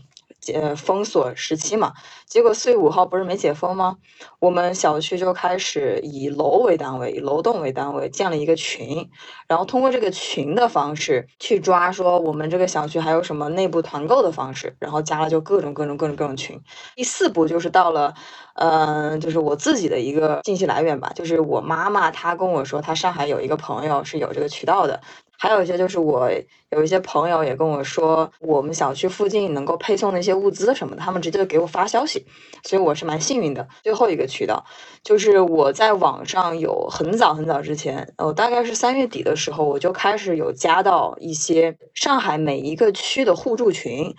[0.40, 1.92] 解，封锁时期嘛，
[2.26, 3.96] 结果四月五号不是没解封吗？
[4.38, 9.08] 我们小区就开始以楼为单位，以楼栋为单位建了一个群，
[9.48, 16.60] 然后通过这个群的方式去抓，说我们这个小区还有什么内部团购的方式，然后加了就各种各种各种各种群。
[16.94, 18.14] 第四步就是到了，
[18.54, 25.00] 嗯，就是我自己的一个信息来源吧，就是我妈妈她跟我说，她上海有一个朋友是有这个渠道的。
[25.44, 26.30] 还有一些就是我
[26.70, 32.24] 有一些朋友也跟我说，我们小区附近能够配送那些物资什么的，他们直接给我发消息，
[32.62, 33.68] 所以我是蛮幸运的。
[33.82, 34.64] 最后一个渠道
[35.02, 44.14] 就是我在网上有很早很早之前，我大概是三月底的时候，我就开始有加到一些上海每一个区的互助群，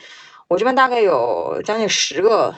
[0.47, 2.53] 我这边大概有将近十个。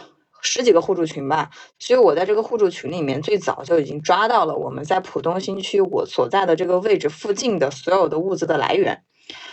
[0.50, 9.04] 十几个互助群吧，所以我在这个互助群里面最早就已经抓到了我们在浦东新区我所在的这个位置附近的所有的物资的来源，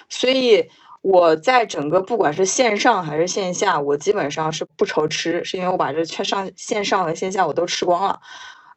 [0.09, 0.69] 所以
[1.03, 8.21] 我在整个不管是线上还是线下，我基本上是不愁吃，是因为我把这全上线上和线下我都吃光了。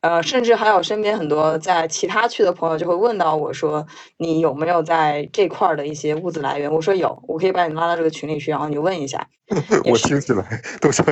[0.01, 3.85] 呃，甚至还有身边很多在其他区的朋友就会问到我说，
[4.17, 6.71] 你有没有在这块儿的一些物资来源？
[6.71, 9.27] 我说有，我可以把你拉到这个群里去，然后你问一下。
[9.89, 11.05] 我听起来都像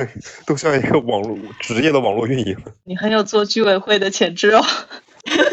[0.46, 2.56] 都像一个网络职业的网络运营。
[2.84, 4.62] 你很有做居委会的潜质哦。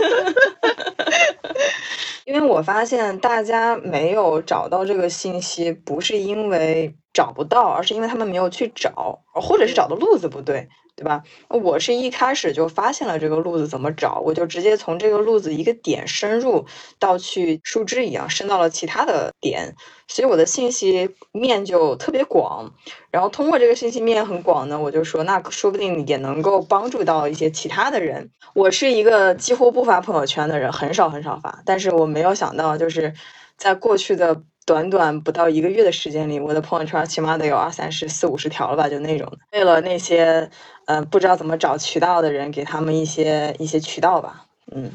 [2.26, 10.68] 因为我发现大家没有找到这个信息，不是因为找不到，而是因为他们没有去找，或者是找的路子不对。
[10.96, 11.24] 对吧？
[11.50, 16.66] 我是一开始就发现了这个路子怎么找，我就直接从这个路子一个点深入
[17.00, 19.76] 到去树枝一样伸到了其他的点，
[20.08, 22.72] 所以我的信息面就特别广。
[23.10, 28.30] 然后通过这个信息面很广呢，我就说那说不定也能够帮助到一些其他的人。
[28.54, 33.14] 我是一个几乎不发朋友圈的人，很少很少发，但是我没有想到就是
[33.58, 34.44] 在过去的。
[34.66, 39.32] 短短不到一个月的时间里，我的朋友圈起码得有二三十、四五十条了吧，就那种。
[39.52, 40.50] 为了那些，
[40.86, 44.92] 嗯，不知道怎么找渠道的人，给他们一些一些渠道吧，嗯。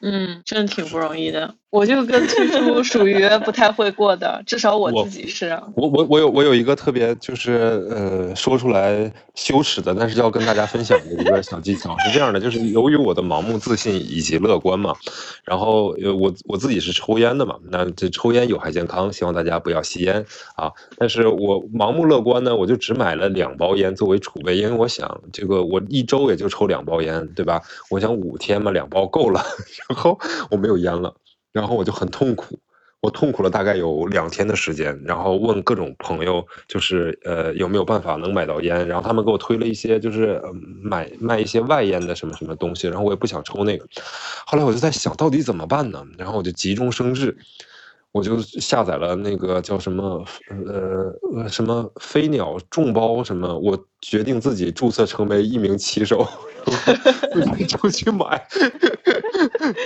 [0.00, 1.54] 嗯，真的挺不容易的。
[1.72, 5.58] 我就跟崔叔 属于不太会过的，至少我自己是。
[5.74, 7.52] 我我我有我有一个特别就是
[7.90, 14.94] 呃说出来羞耻的，但是要跟大家分享的一个小技巧是这样的，就是由于我的盲目自信以及乐观嘛，
[15.44, 20.70] 然后呃我我自己是抽烟的嘛，那这抽烟有害健康，希望大家不要吸烟啊。
[20.98, 27.62] 但是我盲目乐观呢，我就只买了两包烟作为储备，因为我想这个我一周也就抽两包烟，对吧？
[27.88, 29.42] 我想五天嘛，两包够了。
[29.88, 30.18] 然后
[30.50, 31.14] 我没有烟了，
[31.52, 32.58] 然后我就很痛苦，
[33.00, 40.40] 我痛苦了大概有两天的时间，然后问各种朋友，就是呃有没有办法能买到烟，然后他们给我推了一些就是
[40.82, 43.86] 买卖一些外烟的什么什么东西，然后我也不想抽那个，
[44.46, 46.04] 后来我就在想到底怎么办呢？
[46.16, 47.36] 然后我就急中生智，
[48.12, 50.24] 我就下载了那个叫什么
[50.66, 56.26] 呃什么飞鸟众包什么，我决定自己注册成为一名骑手。
[57.66, 58.46] 就去买，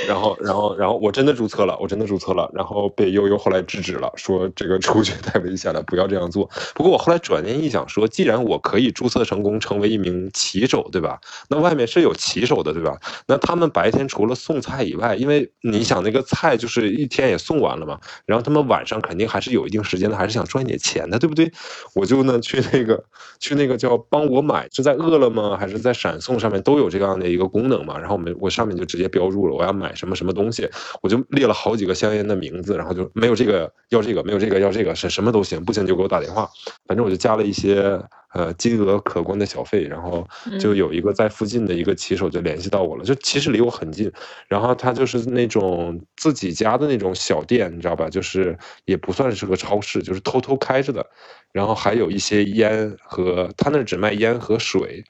[0.09, 6.49] 然后，然后，然后我真的注册了，我真的注册了，然后被悠悠后来制止了，说这个出去太危险了，不要这样做。
[6.75, 11.21] 不过我后来转念一想，说既然我可以注册成功，成为一名骑手，对吧？
[11.49, 12.99] 那外面是有骑手的，对吧？
[13.27, 21.51] 那他们白天除了送菜以外，因为你想那个菜就是一天也送完了嘛，然后他们晚上肯定还是有一定时间的，还是想赚点钱的，对不对？
[21.95, 23.03] 我就呢去那个
[23.39, 26.63] 去那个叫帮我买，是在饿了么还是在闪送上面？
[26.67, 30.69] 都有这样的一个功能嘛，然后我们我上面就直接标注了我要买什么什么东西，
[31.01, 36.51] 我就列了好几个香烟的名字，然后就没有这个要这个，没有这个要这个，是什么都行，不行就给我打电话，
[36.89, 38.03] 反正我就加了一些
[38.35, 40.27] 呃金额可观的小费，然后
[40.59, 44.11] 就有一个在附近的一个骑手就联系到我了，就其实离我很近，
[44.49, 48.11] 然后他就是那种自己家的那种小店，你知道吧？
[48.11, 51.07] 就是也不算是个超市，就是偷偷开着的，
[51.53, 55.05] 然后还有一些烟和他那只卖烟和水。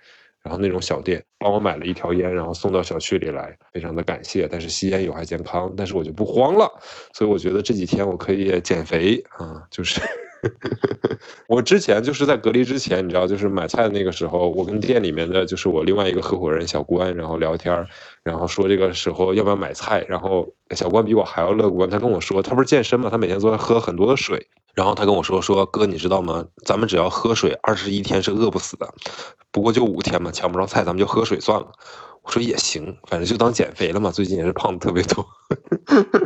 [0.47, 4.47] 然后那种小店帮我买了一条烟，然后送到小区里来，非常的感谢。
[4.47, 6.71] 但是吸烟有害健康，但是我就不慌了，
[7.13, 10.01] 所以我觉得这几天我可以减肥啊，就是
[11.49, 17.75] 我之前就是在隔离之前，你知道，就是买菜的那个时候，我跟店里面的就是我另外一个合伙人小关，然后聊天，
[18.27, 24.49] 然后说这个时候要不要买菜，然后小关比我还要乐观，他跟我说，他不是健身嘛，他每天都在喝很多的水。
[24.75, 26.45] 然后他跟我说：“说哥，你知道吗？
[26.65, 28.93] 咱们只要喝水，二十一天是饿不死的。
[29.53, 31.69] 不过就五天嘛，抢不着菜，咱们就喝水算了。”
[32.27, 34.11] 我说也行，反正就当减肥了嘛。
[34.11, 35.25] 最近也是胖的特别多，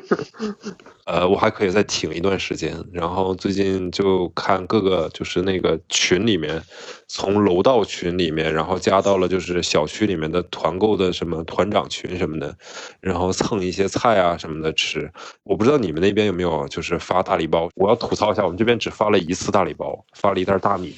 [1.04, 2.74] 呃，我还可以再挺一段时间。
[2.90, 6.62] 然后最近就看各个就是那个群里面，
[7.06, 12.56] 从楼道群里面，然后加到了就是小区里面的团购的什么团长群什么的，
[13.00, 15.12] 然后蹭一些菜啊什么的吃。
[15.42, 17.68] 我不知道你们那边有没有就是发大礼包。
[17.74, 20.94] 我要吐槽一下，我们这边只发了一次大礼包，发了一袋大米，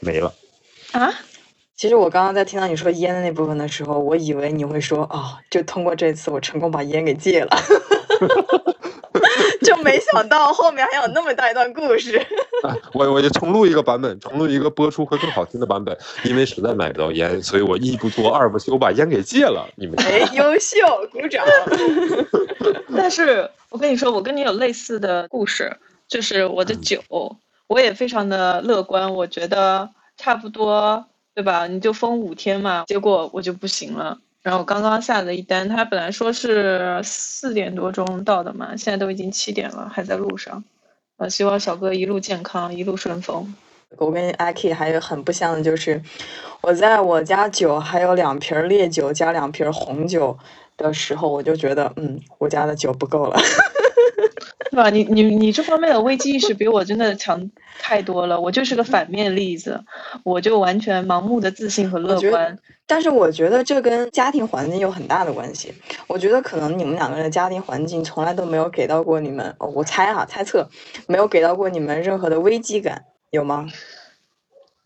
[0.00, 0.30] 没了。
[0.92, 1.10] 啊？
[1.76, 7.50] 其实我刚刚在听到你说烟的那部分的时候，我以为你会说哦，就通过这次我成功把烟给戒了，
[9.62, 12.24] 就没想到后面还有那么大一段故事。
[12.94, 19.68] 我我就重录一个版本，重录一个播出会更好听的版本，因为实在买不到烟，所以我一不做二不休，把烟给戒了。
[19.74, 20.76] 你们哎，优秀，
[21.12, 21.44] 鼓掌。
[22.96, 25.76] 但是我跟你说，我跟你有类似的故事，
[26.08, 27.02] 就是我的酒，
[27.66, 31.66] 我也非常的乐观，我觉得差不多，对吧？
[31.66, 34.18] 你就封五天嘛，结果我就不行了。
[34.42, 40.62] 然后刚刚下了一单，他本来说是四点多钟到的嘛，现在都已经七点了，还在路上。
[41.16, 43.54] 呃，希望小哥一路健康，一路顺风。
[43.96, 46.02] 我跟阿 K 还有很不像的就是，
[46.60, 50.36] 我在我家酒还有两瓶烈酒加两瓶红酒
[50.76, 53.38] 的时候，我就觉得，嗯，我家的酒不够了。
[54.74, 54.90] 是吧？
[54.90, 58.40] 你你你这方面的危机意识比我真的强太多了。
[58.40, 59.80] 我就是个反面例子，
[60.24, 62.58] 我就完全盲目的自信和乐观。
[62.84, 65.72] 但是我觉得这跟家庭环境有很大的关系。
[66.08, 70.68] 我觉得可能你们两个人的家庭环境从来都没有给到过你们，我猜哈猜测，
[71.06, 73.68] 没有给到过你们任何的危机感，有吗？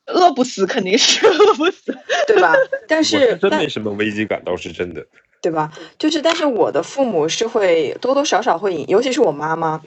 [0.08, 2.54] 饿不死肯定是饿不死， 对吧？
[2.86, 5.06] 但是真没什么危机感，倒是真的。
[5.40, 5.70] 对吧？
[5.98, 9.80] 就是，但是我的父母是会多多少少会，尤其是我妈妈，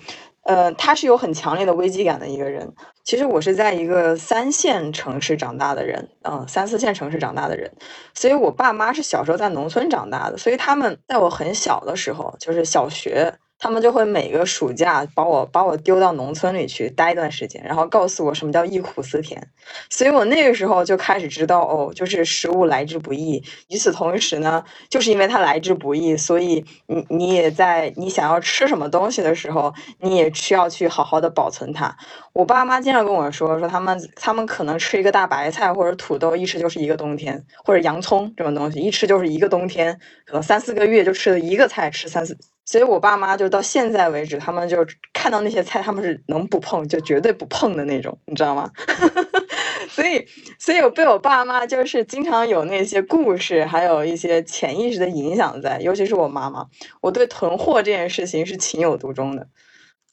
[0.43, 2.73] 呃，她是有很强烈的危机感的一个人。
[3.03, 7.69] 其实我是在一个三线城市长大的人，嗯，三四线城市长大的人，
[8.13, 13.34] 所以我爸妈是小时候在农村长大的，所以他们在我很小的时候，就是小学。
[13.62, 19.47] 他们就会每个暑假把我把我丢到农村里去待一段时间，然后告诉我什么叫忆苦思甜，
[19.88, 23.43] 所以我那个时候就开始知道哦，就是食物来之不易。
[23.69, 31.95] 与此同时呢，就是因为它来之不易，所以你你也在你想要吃什么东西的时候，你也需要去好好的保存它。
[32.34, 42.38] 我爸妈经常跟我说，说他们他们可能吃一个大白菜或者土豆，一吃就是一个冬天，或者洋葱这种东西，一吃就是一个冬天，可能三四个月就吃了一个菜，吃三四。
[42.63, 48.72] 所以，我爸妈就到现在为止，他们就看到那些菜，他们是能不碰就绝对不碰的那种，你知道吗？
[49.89, 50.26] 所以，
[50.58, 56.65] 所以我被我爸妈就是经常有那些故事，还有一些潜意识的影响在，尤其是我妈妈，
[57.02, 59.48] 我对囤货这件事情是情有独钟的。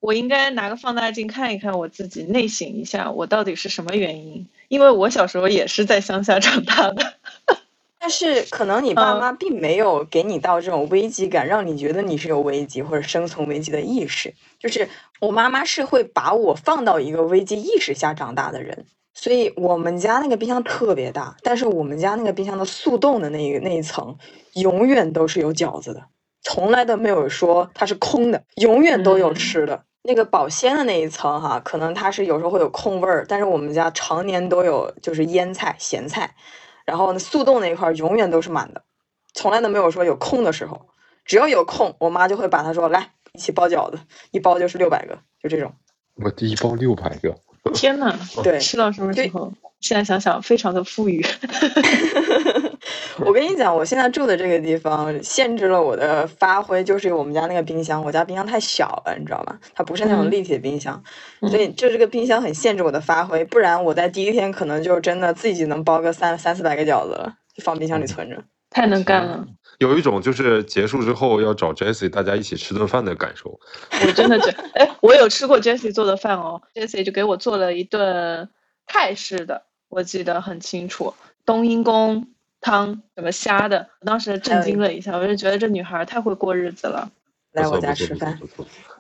[0.01, 4.47] 我应该拿个放大镜看一看我自己，内省一下，我到底是什么原因？
[4.69, 7.15] 因为我小时候也是在乡下长大的。
[8.01, 14.33] 但是可能你爸妈并没有给你到这种危机感，让你觉得你是有危机或者生存危机的意识。
[14.61, 14.89] 就是
[15.21, 24.17] 我妈妈是会把我放到一个危机意识下长大的人，所以我们家那个冰箱特别大，但是我们家那个冰箱的速冻的那一那一层
[24.55, 26.05] 永远都是有饺子的，
[26.41, 29.83] 从来都没有说它是空的，永远都有吃的。
[30.09, 36.35] 那个保鲜的那一层哈，可能它是有时候会有空味儿，但是我们家常年都有就是腌菜、咸菜。
[36.87, 38.83] 然后呢，速冻那一块永远都是满的，
[39.35, 40.89] 从来都没有说有空的时候。
[41.27, 45.75] 只要有空，我妈就会把它说来一起包饺子，一包就是六百个，就这种。
[46.15, 47.37] 我第一包六百个，
[47.73, 49.53] 天呐，对，吃到什么时候？
[49.81, 51.25] 现在想想，非常的富裕。
[53.25, 59.57] 我跟你讲，我现在住的这个地方限制了我的发挥，就是我们家那个冰箱，我家冰箱太小了，你知道吗？
[59.75, 61.01] 它不是那种立体的冰箱，
[61.43, 63.45] 所以就这个冰箱很限制我的发挥。
[63.45, 68.43] 不然我在第一天可能就真的自己能包个三三四百个饺子了，就放冰箱里存着。
[68.71, 69.47] 太能干了，
[69.79, 73.59] 有一种就是结束之后要找 Jessie 大家一起吃顿饭的感受。
[74.05, 78.49] 我真的觉，哎，我有吃过 Jessie 做的饭哦，Jessie 就给我做了一顿
[78.87, 79.63] 泰式的。
[79.89, 81.15] 我记得很清楚，
[81.47, 82.27] 冬阴功
[82.61, 87.11] 汤什么虾的，我当时震惊了一下，我就觉得这女孩太会过日子了。
[87.59, 88.39] 来我家吃饭，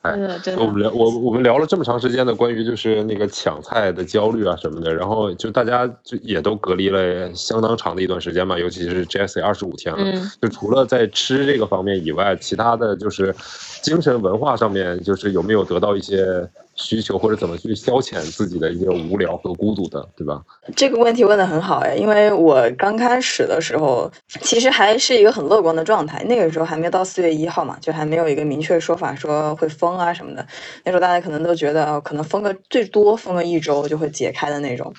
[0.02, 0.12] 哎，
[0.58, 13.34] 我们聊我我们聊了这么长时间的关于就是那个抢菜的焦虑啊什么的，然后就大家就也都隔离了相当长的一段时间嘛，尤其是 Jessie 二十五天了，就除了在吃这个方面以外，其他的就是
[13.82, 16.48] 精神文化上面，就是有没有得到一些。
[16.78, 20.40] 需求或者怎么去消遣自己的一些无聊和孤独的，对吧？
[20.76, 24.10] 这个问题问的很好哎，因为我刚开始的时候，
[24.40, 26.22] 其实还是一个很乐观的状态。
[26.24, 30.46] 那个时候还没有到四月一号嘛，就还没有一个明确说法说会封啊什么的。
[30.84, 34.94] 那时候大家可能都觉得，可能封个最多封个一周就会解开的那种。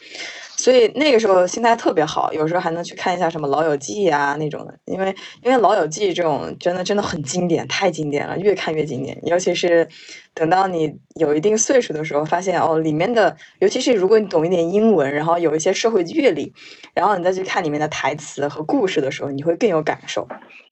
[0.59, 9.17] 所以那个时候心态特别好，有时候还能去看一下什么《老友记》啊那种的，因为因为《老友记》这种真的真的很经典，太经典了，越看越经典。
[9.23, 9.87] 尤其是
[10.33, 16.53] 等到你有一定岁数的时候，发现哦，里面的，尤其是如果你懂一点英文，然后有一些社会阅历，
[16.93, 20.27] 然后你再去看里面的台词和故事的时候，你会更有感受。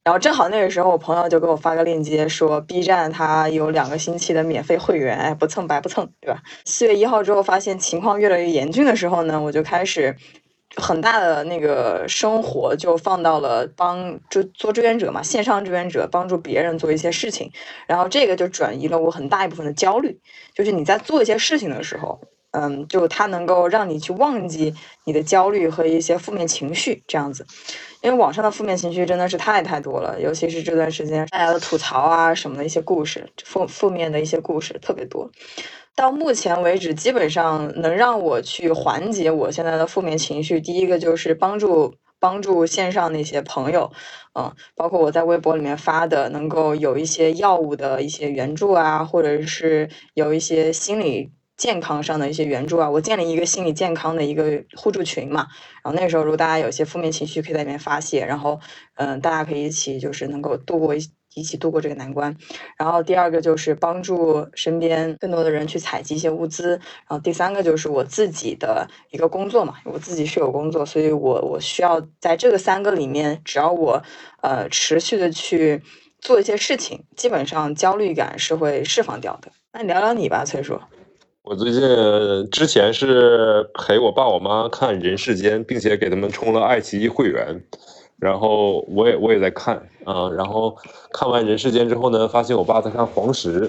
[0.08, 6.42] 然后正好那个时候，我朋友就给我发个链接，说 B 站它有两个星期的免费会员，哎，不蹭白不蹭，对吧？
[6.64, 10.16] 四月一号之后，发现情况越来越严峻的时候呢，我就开始
[10.78, 17.52] 很大的那个生活就放到了帮就做志愿者嘛，线上志愿者帮助别人做一些事情，
[17.86, 20.18] 然后这个就转移了我很大一部分的焦虑，
[20.56, 27.46] 就是你在做一些事情的时候，嗯，就它能够让你去忘记你的焦虑和一些负面情绪这样子，
[28.02, 35.30] 因为网上的负面情绪真的是太太多了，尤其是这段时间大家的吐槽啊什么的一些故事，负负面的一些故事特别多。
[35.96, 40.62] 到目前为止，基本上能让我去缓解我现在的负面情绪。
[40.62, 43.92] 第一个就是帮助帮助线上那些朋友，
[44.36, 52.90] 嗯，包括我在微博里面发的，能够有一些药物的一些援助啊，或者是有一些心理健康上的一些援助啊。
[52.90, 55.48] 我建立一个心理健康的一个互助群嘛，
[55.84, 58.60] 然后那个时候如果大家有些负面情绪，可以在里面发泄，然后
[58.96, 61.00] 嗯，大家可以一起就是能够度过一。
[61.36, 62.36] 一起度过这个难关，
[62.80, 74.02] 然后第二个就是帮助身边更多的人去采集一些物资，然后第三个就是我自己的一个工作嘛，我自己是有工作，所以我我需要在这个三个里面，只要我
[74.42, 75.80] 呃持续的去
[76.20, 79.52] 做一些事情，基本上焦虑感是会释放掉的。
[79.74, 80.80] 那聊聊你吧，崔叔。
[81.50, 81.82] 我最近
[82.52, 87.64] 之前是陪我爸我妈看《人世间》，并且给他们充了爱奇艺会员。
[88.18, 90.76] 然后我也我也在看啊，然后
[91.14, 93.62] 看完《人世间》之后呢，发现我爸在看《黄石》，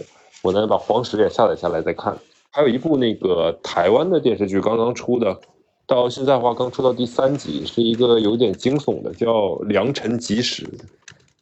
[0.42, 2.18] 我呢把《黄石》也下载下来再看。
[2.50, 5.38] 还有一部那个台湾的电视剧刚刚出的，
[5.86, 9.26] 到现在的话刚出到第三集，是一个有点惊悚的，叫
[9.68, 10.64] 《良辰吉时》。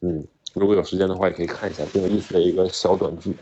[0.01, 0.23] 嗯，
[0.53, 3.35] 如果有时间的话，也可以看一下，挺有意思的一个小短剧。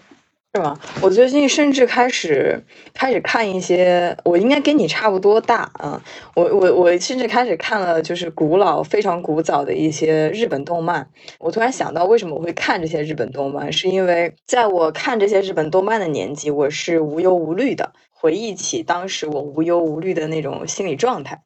[0.56, 0.80] 是吗？
[1.02, 6.02] 我最近甚至开始开始看一些，我应该跟你差不多大啊。
[6.34, 11.10] 我我我甚至开始看了，就是古老非常古早的一些日本动漫。
[11.40, 13.74] 我突然想到，为什么我会看这些日本动漫？
[13.74, 17.92] 是因为在我看这些日本动漫的年纪，我是无忧无虑的。
[18.14, 21.42] 回忆起当时我无忧无虑的那种心理状态，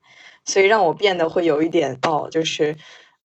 [0.45, 2.75] 所以让我变得会有一点哦，就是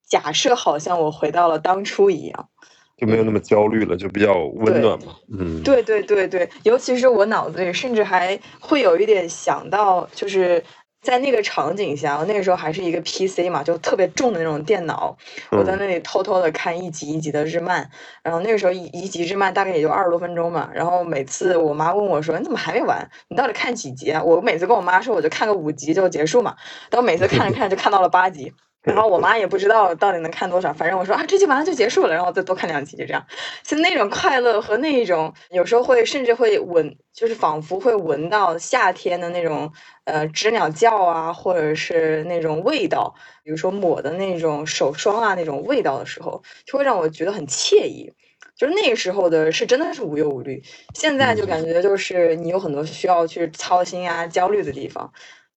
[0.08, 2.48] 假设好像我回到了当初一样。
[2.96, 5.16] 就没有那么焦虑了，就比较温暖嘛。
[5.36, 10.62] 嗯，对对对对，尤其是我脑子里甚至还会有一点想到，就是
[11.02, 15.16] 在那个场景下，我那个时候还是一个 PC 嘛，就特别重的那种电脑，
[15.50, 17.90] 我在那里偷偷的看一集一集的日漫，
[18.22, 23.10] 然后那个时候一一集日漫大概也就二十多分钟嘛，然后每次我妈问我说：“你怎么还没完？
[23.28, 26.54] 你到底看几集啊？”我每次跟我妈说，我就看个五集就结束嘛，
[26.88, 28.52] 但我每次看着看着就看到了八集。
[28.94, 33.26] 然后我妈也不知道到底能看多少，反正我说啊，这集完了就结束了，然后再多看两集，就这样。
[33.62, 39.72] 就那种快乐和那一种，有时候会甚至会闻，就是仿佛会闻到夏天的那种
[40.04, 48.12] 呃知鸟叫啊，或者是那种味道，比如说抹的那种手霜啊那种味道的时候，就会让我觉得很惬意。
[48.56, 50.62] 就是那个时候的是真的是无忧无虑，
[50.94, 55.10] 现在就感觉就是你有很多需要去操心啊、焦虑的地方。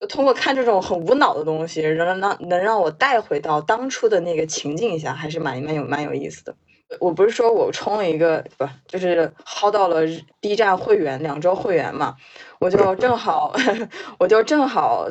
[0.10, 6.56] 通过看这种很无脑的东西，能让能让我带回到当初的那个情境下，还是蛮蛮有蛮有意思的。
[7.00, 10.02] 我不是说我充了一个不，就是薅到了
[10.40, 12.16] B 站会员两周会员嘛，
[12.60, 13.54] 我就正好
[14.20, 15.10] 我就正好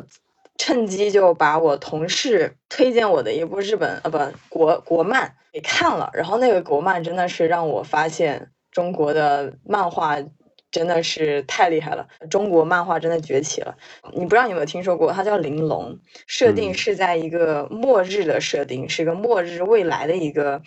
[0.57, 4.19] 趁机就把我同事推荐我的一部日本呃不
[4.49, 10.17] 国国漫给看了，然后那个国漫真的是让我发现中国的漫画。
[10.69, 12.07] 真的是太厉害了！
[12.29, 13.77] 中国漫画真的崛起了。
[14.13, 15.13] 你不知道你有没有听说过？
[15.13, 15.93] 它叫《玲珑》，
[16.27, 20.61] 设定是在一个末日的设定，是一个末日未来的一个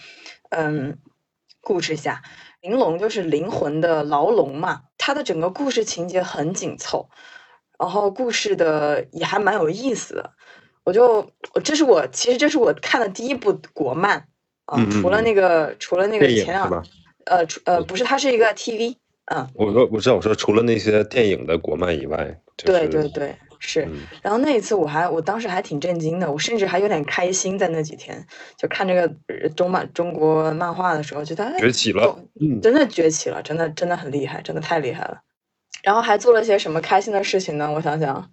[0.48, 0.98] 嗯
[1.60, 2.22] 故事下。
[2.62, 4.82] 玲珑就是灵魂的牢笼嘛。
[4.96, 7.10] 它的整个故事情节很紧凑，
[7.78, 10.32] 然后故事的也还蛮有意思的。
[10.84, 11.30] 我就
[11.62, 14.26] 这是我其实这是我看的第一部国漫
[14.64, 16.68] 啊，除了那个除了那个前两
[17.26, 18.96] 呃呃不是，它是一个 TV。
[19.32, 23.88] 嗯，我说我知道，我说除了那些电影的国漫以外，对对对，是。
[24.22, 28.26] 然后那一次我还我当时还挺震惊的，我甚至还有点开心，在那几天
[28.58, 29.08] 就看这个
[29.50, 32.18] 中漫中国漫画的时候，觉得崛起了，
[32.60, 35.20] 真的崛起了，真的真的很厉害，真的太厉害了。
[35.84, 37.70] 然后还做了些什么开心的事情呢？
[37.72, 38.28] 我想想，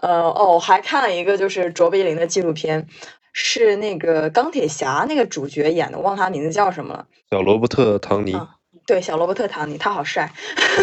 [0.00, 2.86] 呃哦，还看了一个就是卓别林的纪录片，
[3.32, 7.06] 是那个钢铁侠那个主角演的，忘他名字叫什么了？
[7.30, 8.38] 小罗伯特·唐尼。
[8.86, 10.30] 对，小罗伯特·唐尼，他好帅。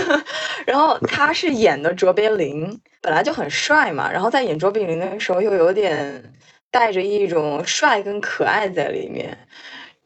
[0.66, 4.12] 然后他是演的卓别林，本来就很帅嘛。
[4.12, 6.34] 然后在演卓别林的时候，又有点
[6.72, 9.38] 带着一种帅跟可爱在里面。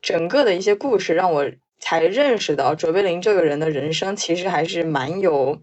[0.01, 5.59] 整个的一些故事让我才认识到，卓别林这个人的人生其实还是蛮有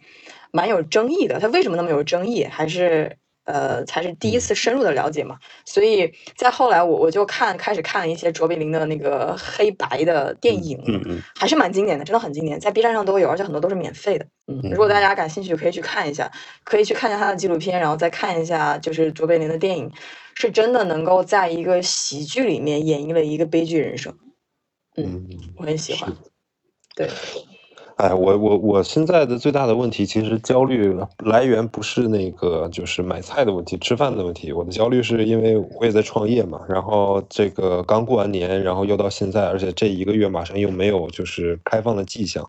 [0.51, 1.39] 蛮有争议的。
[1.39, 2.45] 他为什么那么有争议？
[2.45, 3.19] 还是
[3.53, 5.37] 呃，才是第一次深入的了解嘛。
[5.67, 14.27] 所以在后来，我我就看开始看了一些卓别林的那个黑白的电影，嗯嗯，还是蛮经典的，真的很经典，在 B 站上都有，而且很多都是免费的。
[14.47, 16.33] 嗯，如果大家感兴趣，可以去看一下，
[16.65, 19.93] 可以去看一下他的纪录片，然后再看一下就是卓别林的电影，
[20.35, 24.17] 是真的能够在一个喜剧里面演绎了一个悲剧人生。
[24.97, 26.11] 嗯，我很喜欢。
[26.97, 27.11] 对。
[28.03, 30.93] 哎，我我我现在的最大的问题，其实焦虑
[31.25, 34.51] 来源不是那个，就是买菜的问题、吃饭的问题。
[34.53, 42.45] 我的焦虑是因为我也在创业嘛，然后这个刚过完年，然后又到现在，而且这一个月马上又没有就是开放的迹象，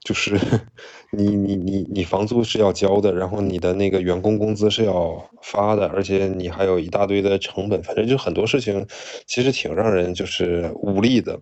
[0.00, 0.38] 就是
[1.12, 8.86] 你你你你房租是要交的，然后你的那个员工工资是要发的，而且你还有一大堆的成本，反正就很多事情，
[9.26, 11.38] 其实挺让人就是无力的。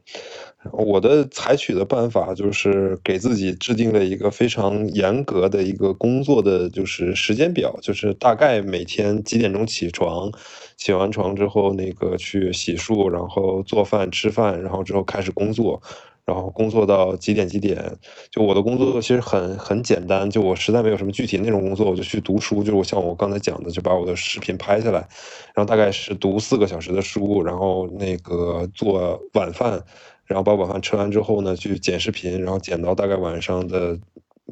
[0.73, 10.31] 我的采取的办法就是给自己制定了一个非常严格的一个工作的就是时间表，就是大概每天几点钟起床，
[10.77, 15.83] 起完床之后那个去洗漱，然后做饭吃饭，然后之后开始工作，
[16.25, 17.99] 然后工作到几点几点。
[18.31, 25.07] 就我的工作其实很很简单，就我实在没有什么具体内容工作，我就去读书，就是我像我刚才讲的，就把我的视频拍下来，
[25.55, 29.85] 然后大概是读四个小时的书，然后那个做晚饭。
[30.27, 33.99] 然后把晚饭吃完之后呢，去剪视频，然后剪到大概晚上的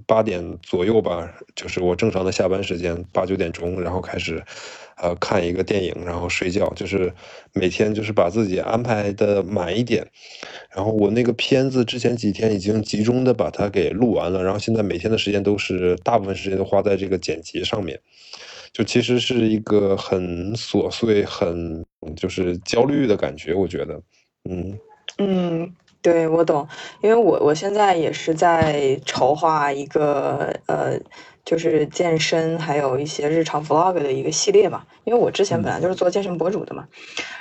[0.06, 4.42] 八点左右吧，就是我正常的下班时间八九点钟，然后开始，
[4.96, 7.12] 呃，看一个电影，然后睡觉，就是
[7.52, 10.06] 每天就是把自己安排的满一点。
[10.74, 18.00] 然后我那个片子之前几天已经集中的把它给录完了，然后现在每天的时间都是大部分时间都花在这个剪辑上面，
[18.72, 21.84] 就其实是一个很琐碎、很
[22.16, 24.00] 就是焦虑的感觉，我觉得，
[24.48, 24.78] 嗯。
[25.18, 26.66] 嗯，对，我懂，
[27.00, 30.98] 因为我我现在也是在筹划一个呃，
[31.44, 34.82] 就是健身还有一些日常 vlog 的一个系列嘛。
[35.04, 36.84] 因为我之前本来就是做健身博主的嘛，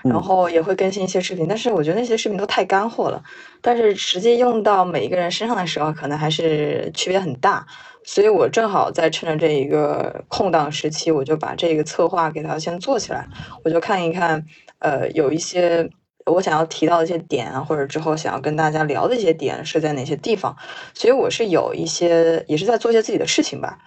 [0.04, 3.24] 然后也会更新一些视频，但是我觉得那些视频都太干货了，
[3.62, 7.66] 但是实际用到每一个人身上的时候，可能还是区别很大。
[8.04, 13.28] 所以我正好在趁着这一个空档时期，我就把这个策划给它先做起来，
[13.64, 14.44] 我就看一看，
[14.80, 15.90] 呃，有一些。
[16.26, 20.56] 我想要提到的一些点啊，或者之后想要跟大家聊的一些点是在哪些地方，
[20.94, 23.80] 所以我是有一些也是在做一些自己的事情吧，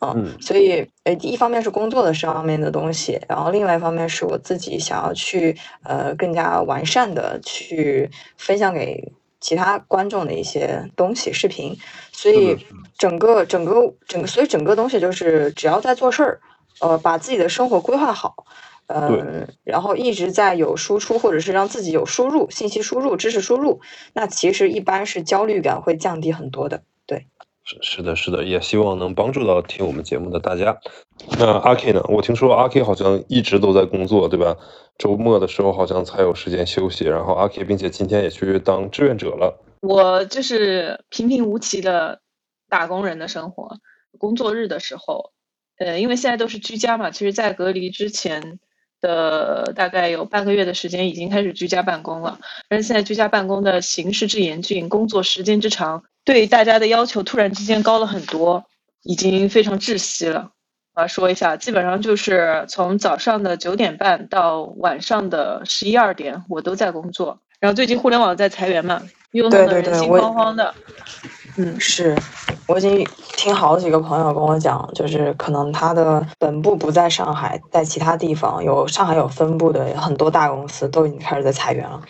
[0.00, 11.76] 嗯，所以诶，第一方面是工作的上面的东西，然后另外一方面是我自己想要去呃更加完善的去分享给其他观众的一些东西视频，
[12.12, 12.66] 所以
[12.96, 16.40] 整个整个整个所以整个东西就是只要在做事儿，
[16.80, 18.46] 呃，把自己的生活规划好。
[18.92, 23.80] 嗯，然后一直在有输出，或者是让自己有输入信息输入、知识输入，
[24.14, 26.82] 那其实一般是焦虑感会降低很多的。
[27.06, 27.28] 对，
[27.64, 30.76] 是是的，是的，也希望能帮助到听我们节目的大家。
[31.38, 32.02] 那阿 K 呢？
[32.08, 34.56] 我听说阿 K 好像一直都在工作，对吧？
[34.98, 37.04] 周末的时候好像才有时间休息。
[37.04, 39.62] 然后阿 K 并且今天也去当志愿者了。
[39.82, 42.20] 我就是平平无奇的
[42.68, 43.78] 打工人的生活。
[44.18, 45.30] 工作日的时候，
[45.78, 48.58] 呃，因为现在都是居家嘛，其实，在隔离之前。
[49.00, 52.38] 的大概有半个月的时间，已经开始居家办公了。
[52.68, 58.64] 但是现在居家办公的形势之严峻，工作时间之长，对大家的要求突然之间高了很多，
[59.02, 60.50] 已经非常窒息了。
[60.94, 67.40] 我要说一下，基本上就是从早上的九点半到晚上的十一二点，我都在工作。
[67.60, 70.74] 然后最近互联网在裁员嘛，又弄得人心慌慌的。
[71.56, 72.16] 嗯，是，
[72.66, 82.00] 我已经听好几个朋友跟我讲，就是可能他的本部不在上海，在其他地方有上海有分部的很多大公司都已经开始在裁员了。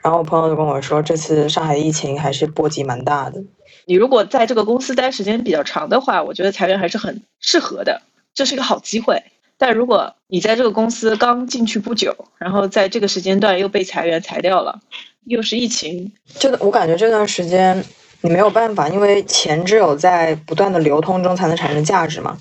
[0.00, 3.42] 然后我朋友就跟我说，这次上海疫情还是波及蛮大的。
[3.86, 8.02] 你如果在这个公司待时间比较长的话，我觉得裁员还是很适合的，
[8.34, 9.22] 这是一个好机会。
[9.58, 14.80] 但如果你在这个公司刚进去不久，然后在这个时间段又被裁员裁掉了，
[15.24, 17.84] 又是疫情，这个我感觉这段时间。
[18.22, 22.38] 你没有办法，因为钱只有在不断的流通中才能产生价值嘛。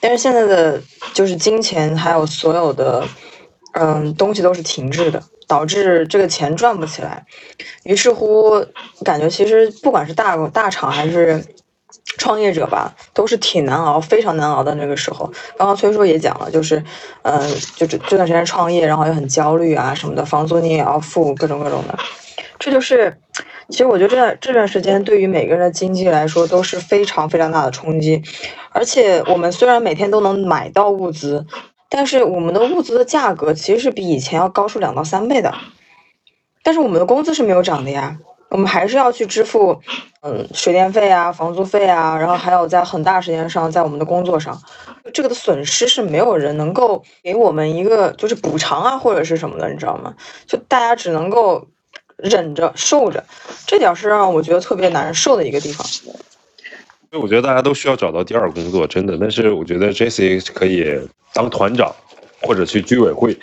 [0.00, 0.80] 但是现在的
[1.12, 3.04] 就是金钱还有所有的
[3.72, 7.24] 嗯东西都是停滞的，导致这个钱赚不起来。
[7.84, 8.64] 于是乎，
[9.04, 11.44] 感觉其实不管是大大厂还是
[12.16, 15.26] 创业者吧，都是挺难熬，非常难熬的那个时候。
[15.56, 16.82] 刚刚崔叔也讲了，就是
[17.22, 17.40] 嗯，
[17.76, 21.98] 就这这段时间创业，然后又很焦虑啊什么的，房租你也要付，各种各种的，
[22.58, 23.16] 这就是。
[23.70, 28.22] 其实我觉得这段这段时间对于每个人的经济来说都是非常非常大的冲击，
[28.70, 31.46] 而且我们虽然每天都能买到物资，
[31.90, 35.54] 但是我们的物资的价格其实是比以前要高出两到三倍的，
[36.62, 38.18] 但是我们的工资是没有涨的呀，
[38.50, 39.80] 我们还是要去支付，
[40.22, 44.58] 嗯，水电费啊、房租费啊，然后还有在很大时间上在我们的工作上，
[45.12, 50.14] 这个的损失是没有人能够给我们一个就是补偿啊或者是什么的，你知道吗？
[50.46, 51.66] 就大家只能够
[52.18, 53.24] 忍着受着，
[53.66, 55.86] 这点是让我觉得特别难受的一个地方。
[55.86, 59.16] 所以我觉得大家都需要找到第二工作，真的。
[59.18, 60.98] 但是我觉得 Jesse 可以
[61.32, 61.94] 当团长，
[62.42, 63.38] 或者去居委会。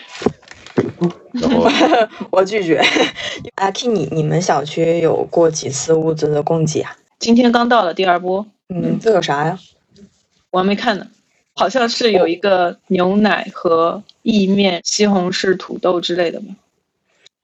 [1.31, 1.67] 然后
[2.29, 2.83] 我拒绝。
[3.55, 6.95] 阿 K，你你们小区有过几次物资的供给啊？
[7.17, 8.45] 今天刚到了第二波。
[8.69, 9.57] 嗯，这有啥呀？
[10.51, 11.07] 我还没看呢，
[11.53, 16.45] 好像是有一个牛奶和意面、西红柿、土豆之类的吧。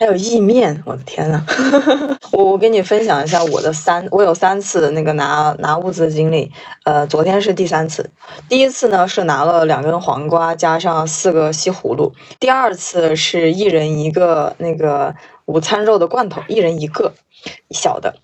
[0.02, 1.46] 还有意面，我的天呐！
[2.34, 6.52] 我我跟你分享一下我的三，我有三次那个拿拿物资的经历。
[6.86, 8.10] 呃，昨天是第三次，
[8.50, 15.14] 第一次呢是拿了两根黄瓜加上四个西葫芦，第二次是一人一个那个
[15.46, 17.14] 午餐肉的罐头，一人一个
[17.70, 18.16] 小的。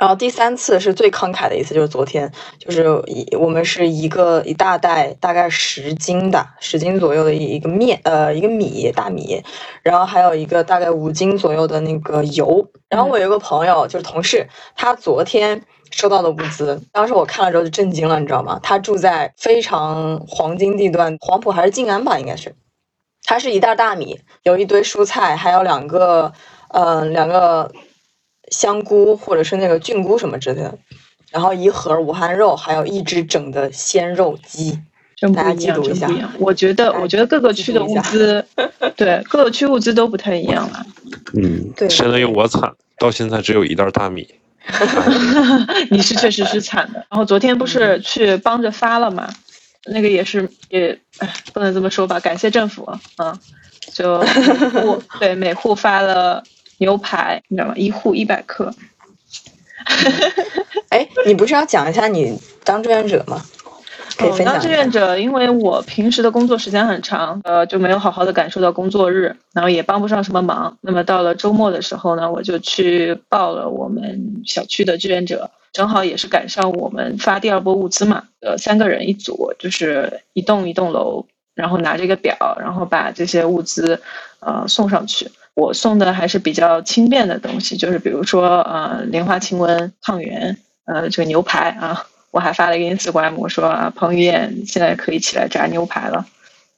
[0.00, 9.42] 然后第三次是最慷慨的一次，就是昨天，就是一我们是一个一大袋，大概十斤的十斤左右的一个面，呃，一个米大米，
[9.82, 12.66] 然后还有一个大概五斤左右的那个油。
[12.88, 18.58] 然后我有一个朋友，就是同事，他昨天收到的物资，当时我看了之后就震惊了，你知道吗？
[18.62, 22.54] 他住在非常黄金地段，黄埔还是静安吧，应该是。
[23.24, 26.32] 他是一袋大米，有一堆蔬菜，还有两个，
[26.68, 27.70] 嗯，两个。
[28.50, 30.78] 香菇或者是那个菌菇什么之类的，
[31.30, 34.78] 然后一盒武汉肉，还有一只整的鲜肉鸡，
[35.34, 36.08] 大家记住一下。
[36.38, 38.44] 我觉得，我觉得各个区的物资，
[38.96, 40.84] 对各个区物资都不太一样了。
[41.34, 41.88] 嗯，对。
[41.88, 44.26] 相当于我惨，到现在只有一袋大米。
[45.90, 47.06] 你是确实是惨的。
[47.10, 49.32] 然后昨天不是去帮着发了嘛？
[49.86, 50.98] 那个也是也，
[51.54, 52.20] 不能这么说吧？
[52.20, 52.86] 感谢政府
[53.16, 53.38] 嗯，
[53.92, 56.42] 就户对每户发了。
[56.80, 57.74] 牛排，你知道吗？
[57.76, 58.74] 一户一百克。
[60.88, 63.42] 哎，你不是要讲一下你当志愿者吗？
[64.16, 70.78] 可以分享当志愿者，因为我平时的工作时间很长，呃，就没有好好的感受到工作日，然后也帮不上什么忙。
[70.80, 78.24] 那么到了周末的时候呢，我就去报了我们小区的志愿者，正好也是赶上我们发第二波物资嘛。
[78.40, 84.02] 呃，三个人一组，就是一栋一栋楼，然后拿着一个表，然后把这些物资
[84.40, 85.30] 呃送上去。
[85.60, 90.56] 我送的还是比较轻便的东西，就是比如说呃莲花清瘟抗原，
[90.86, 96.26] 呃这个牛排啊，我还发了一个 Instagram，我说啊彭于晏现在可以起来炸牛排了，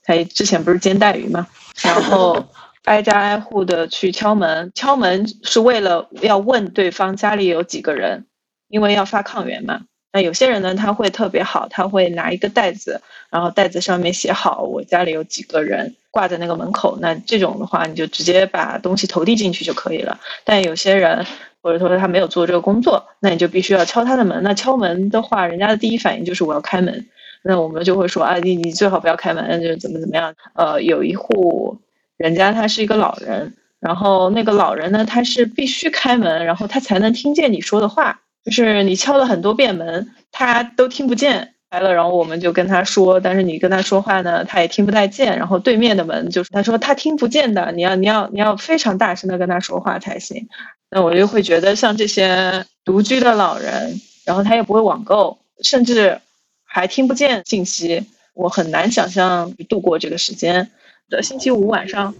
[0.03, 1.47] 他之前不是煎带鱼吗？
[1.81, 2.45] 然后
[2.85, 8.27] 挨家挨户的去敲门，敲门是为了要问对方家里有几个人，
[8.69, 9.83] 因为要发抗原嘛。
[10.13, 15.95] 那有些人呢他会特别好，他会拿一个袋子，然后袋子上面写好我家里有几个人。
[16.13, 20.21] 挂在那个门口，那这种的话，你就直接把东西投递进去就可以了。
[20.45, 21.27] 但有些人
[21.63, 24.43] 或者说他没有做这个工作，那你就必须要敲他的门。
[24.45, 27.07] 那敲门的话，人家的第一反应就是我要开门。
[27.43, 30.35] 那我们就会说啊，你你最好不要开门，就怎么怎么样。
[30.55, 31.79] 呃，有一户
[32.17, 38.21] 人家他是一个老人，然后那个老人呢，他是必须开门，然后他才能听见你说的话。
[38.45, 41.52] 就是你敲了很多遍门，他都听不见。
[41.73, 45.39] 来了，然后我们就跟他说，但是你跟他说话呢，他也听不太见。
[45.39, 50.49] 然后对面的门就是他说他听不见的，你要你要你要非常大声的跟他说话才行。
[50.91, 56.21] 那我就会觉得像这些独居的老人，然后他也不会网购，甚至
[56.63, 58.05] 还听不见信息，
[58.35, 60.71] 我很难想象度过这个时间
[61.09, 61.23] 的。
[61.23, 62.15] 星期五晚上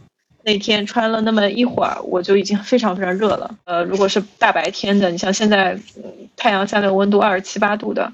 [0.45, 3.55] 那天穿了那么一会儿，我就已经非常非常热了。
[3.65, 5.79] 呃，如果是大白天的，你像现在
[6.39, 8.11] 太阳下面温度二十七八度的。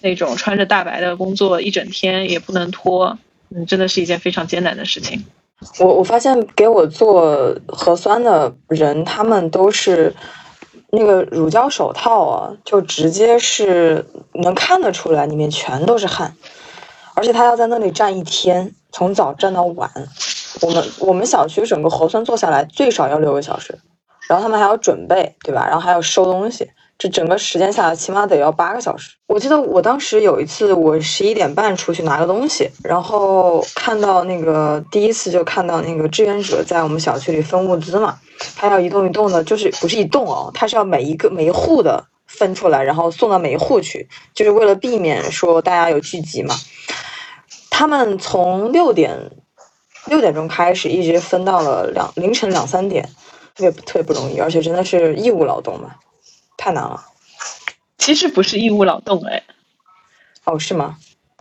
[0.00, 3.18] 那种穿着大白的工作一整天也不能脱，
[3.50, 5.24] 嗯，真的是一件非常艰难的事情。
[5.78, 10.14] 我我发现给我做核酸的人，他们都是
[10.90, 14.04] 那个乳胶手套啊，就直接是
[14.34, 16.34] 能看得出来里面全都是汗，
[17.14, 19.90] 而且他要在那里站一天，从早站到晚。
[20.60, 23.76] 我们我们小区整个核酸做下来最少要六个小时，
[24.28, 25.66] 然后他们还要准备，对吧？
[25.66, 26.70] 然后还要收东西。
[26.96, 29.12] 这整个时间下来，起码得要八个小时。
[29.26, 38.18] 我记得我当时有一次，我十一点半出去拿个东西，然后看到那个第一次就看到那个志愿者在我们小区里分物资嘛，
[38.56, 46.54] 他要一栋一栋的，就是不是一栋哦，他是要每一个每一户的分出来，然后送到每一户去，就是为了避免说大家有聚集嘛。
[47.70, 49.32] 他们从六点
[50.06, 53.04] 六点钟开始，一直分到了两凌晨两三点，
[53.56, 55.96] 特别特别不容易，而且真的是义务劳动嘛。
[56.56, 57.04] 太难了，
[57.98, 59.42] 其实不是义务劳动哎，
[60.44, 60.96] 哦是吗？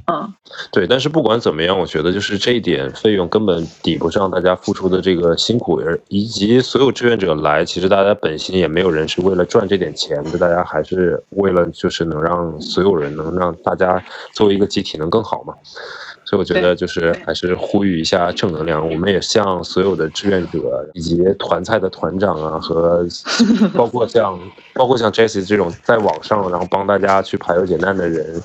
[0.05, 0.33] 嗯，
[0.69, 14.03] 对，但是不管怎么样，我觉得就是这一点费用根本抵不上大家付出的这个辛苦，而以及所有志愿者来，其实大家本心也没有人是为了赚这点钱的，大家还是为了就是能让所有人能让大家
[14.33, 15.55] 作为一个集体能更好嘛。
[16.33, 18.83] 所以我觉得就是还是呼吁一下正能量。
[18.89, 23.05] 我们也向所有的志愿者以及团菜的团长啊，和
[23.75, 24.39] 包括像
[24.73, 28.41] 包括像 Jesse 这种在网上然后帮大家去排忧解难的人，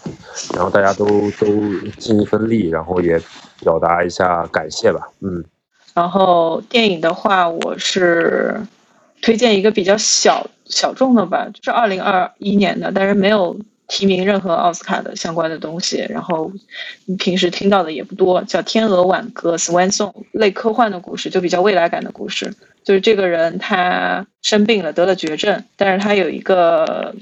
[0.55, 1.07] 然后大家都
[1.41, 1.47] 都
[1.97, 3.19] 尽一份力，然后也
[3.63, 5.09] 表达一下感谢吧。
[5.23, 5.43] 嗯。
[5.95, 8.61] 然后电影的话，我是
[9.23, 13.57] 推荐一个比较小小众的吧，就是二零二一年的，但是没有。
[13.89, 16.53] 提名任何奥斯卡的相关的东西，然后
[17.19, 22.55] 平时听到的也不多，叫《天鹅挽歌》（Swan Song），类科幻的故事，就比较未来感的故事。
[22.85, 27.15] 就是这个人他生病了，得了绝症，但是他有一个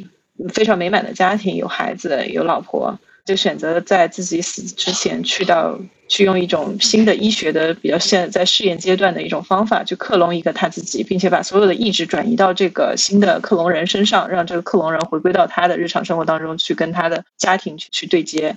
[0.53, 2.99] 非常美满的家庭，有孩子，有老婆。
[3.25, 5.77] 就选择在自己死之前去到
[6.09, 18.57] 去用一种新的医学的比较现在试验阶段的一种方法去克隆一个他自己，并且把所有的意志转移到这个新的克隆人身上，让这个克隆人回归到他的日常生活当中去跟他的家庭去去对接。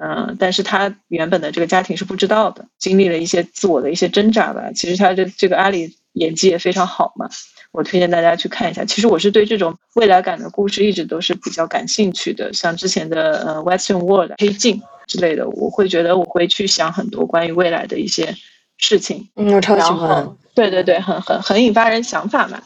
[0.00, 4.70] 嗯，但是他原本的这个家庭是不知道的，经历了一些自我的一些挣扎吧。
[4.72, 7.28] 其实他的这个阿里演技也非常好嘛。
[7.72, 8.84] 我推荐大家去看一下。
[8.84, 18.36] 其实我是对这种未来感的故事一直都是比较感兴趣的，像之前的呃《Western World》黑镜之类的，我会觉得我会去想很多关于未来的一些
[18.76, 19.28] 事情。
[19.34, 20.36] 嗯，我超喜欢。
[20.54, 22.60] 对对对，很很很引发人想法嘛。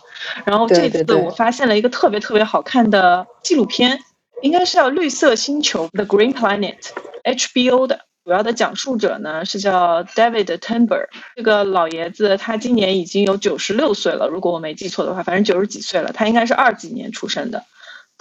[0.44, 3.98] 然后这次我发现了一个特别特别好看的纪录片，
[4.42, 8.00] 应该是叫《绿色星球》（The Green Planet），HBO 的。
[8.24, 16.12] 主要的讲述者呢是叫 David t e m b e r 这个老爷子他今年已经有九十六岁了，如果我没记错的话，反正九十几岁了。
[16.12, 17.64] 他应该是二几年出生的，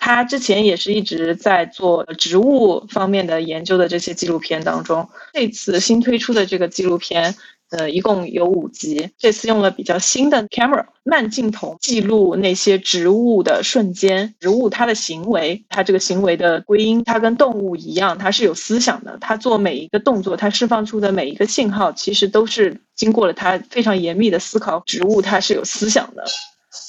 [0.04, 7.36] 他之前也是一直在做植物方面的研究的这些纪录片当中，这次新推出的这个纪录片。
[7.70, 9.12] 呃，一共有五集。
[9.18, 19.18] 这次用了比较新的 camera 慢镜头记录那些植物的瞬间，植物它的行为，它这个行为的归因，它跟动物一样，它是有思想的。
[19.22, 24.84] 它做每一个动作，它释放出的每一个信号，其实都是经过了它非常严密的思考。
[24.86, 26.26] 植物它是有思想的。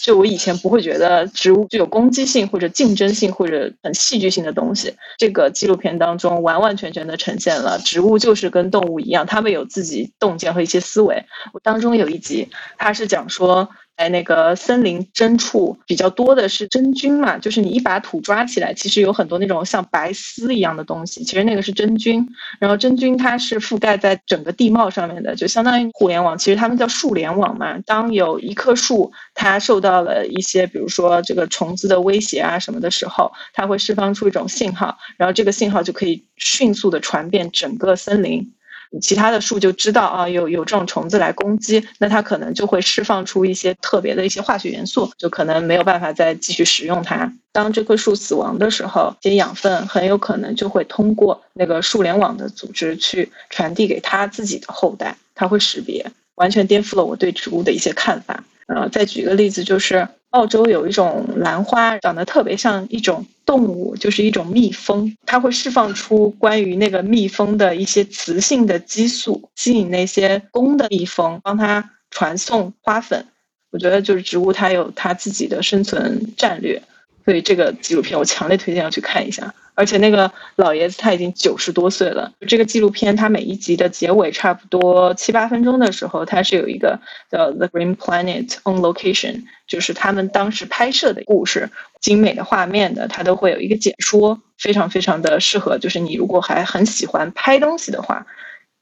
[0.01, 11.25] 就我以前不会觉得植物具有攻击性或者竞争性或者很戏剧性的东西，这个纪录片当中完完全全的呈现了植物就是跟动物一样，它们有自己洞见和一些思维。
[11.53, 13.69] 我当中有一集，它是讲说。
[13.97, 22.27] 在那个森林深处比较多的是真菌嘛，就是你一把土抓起来，其实有很多那种像白丝一样的东西，其实那个是真菌。
[22.59, 27.79] 然后真菌它是覆盖在整个地貌上面的，就相当于互联网，其实它们叫树联网嘛。
[27.87, 38.53] 当有一棵树它受到了一些，比如说这个虫子的威胁啊什么的时候，它会释放出一种信号，然后这个信号就可以迅速的传遍整个森林。
[39.01, 47.33] 其他的树就知道啊，有有这种虫子来攻击，那它可能就会释放出一些特别的一些化学元素，就可能没有办法再继续使用它。
[47.53, 58.45] 当这棵树死亡的时候，这些养分很有可能就会通过那个树联网的组织去传递给它自己的后代，它会识别，完全颠覆了我对植物的一些看法。
[58.67, 73.27] 呃，再举个例子，就是澳洲有一种兰花，长得特别像一种动物，就是一种蜜蜂，它会释放出关于那个蜜蜂的一些雌性的激素，吸引那些公的蜜蜂帮它传送花粉。
[73.71, 76.83] 我觉得就是植物它有它自己的生存战略，
[77.25, 79.55] 所以这个纪录片我强烈推荐要去看一下。
[79.75, 82.31] 而且那个老爷子他已经九十多岁了。
[82.47, 87.01] 这个纪录片它每一集的结尾差不多七八分钟的时候，它是有一个
[87.31, 89.33] 叫《The Green Planet on Location》，
[89.67, 91.71] 就是他们当时拍摄的故事，
[92.01, 95.79] 精美的画面的，它都会有一个解说，非常非常的适合。
[95.79, 98.27] 就是你如果还很喜欢拍东西的话，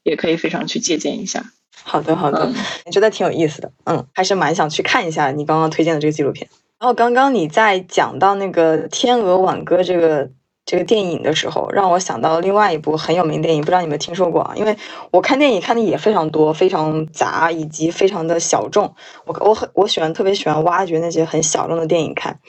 [0.03, 1.45] 也可以非常去借鉴一下。
[1.83, 2.51] 好的，好的，
[2.91, 3.71] 觉得挺有意思的。
[3.85, 6.49] 嗯，还是蛮想去看一下你刚刚推荐的这个纪录片。
[6.79, 10.29] 然后刚刚你在讲到那个《天鹅挽歌》这个。
[10.65, 14.53] 这个电影的时候，让我想到另外一部很有名电影，不知道你们听说过啊？
[14.55, 14.77] 因为
[15.11, 18.93] 我看电影看的也非常多，非常杂，以及非常的小众。
[19.25, 22.39] 我我很我喜欢特别喜欢挖掘那些很小众的电影看。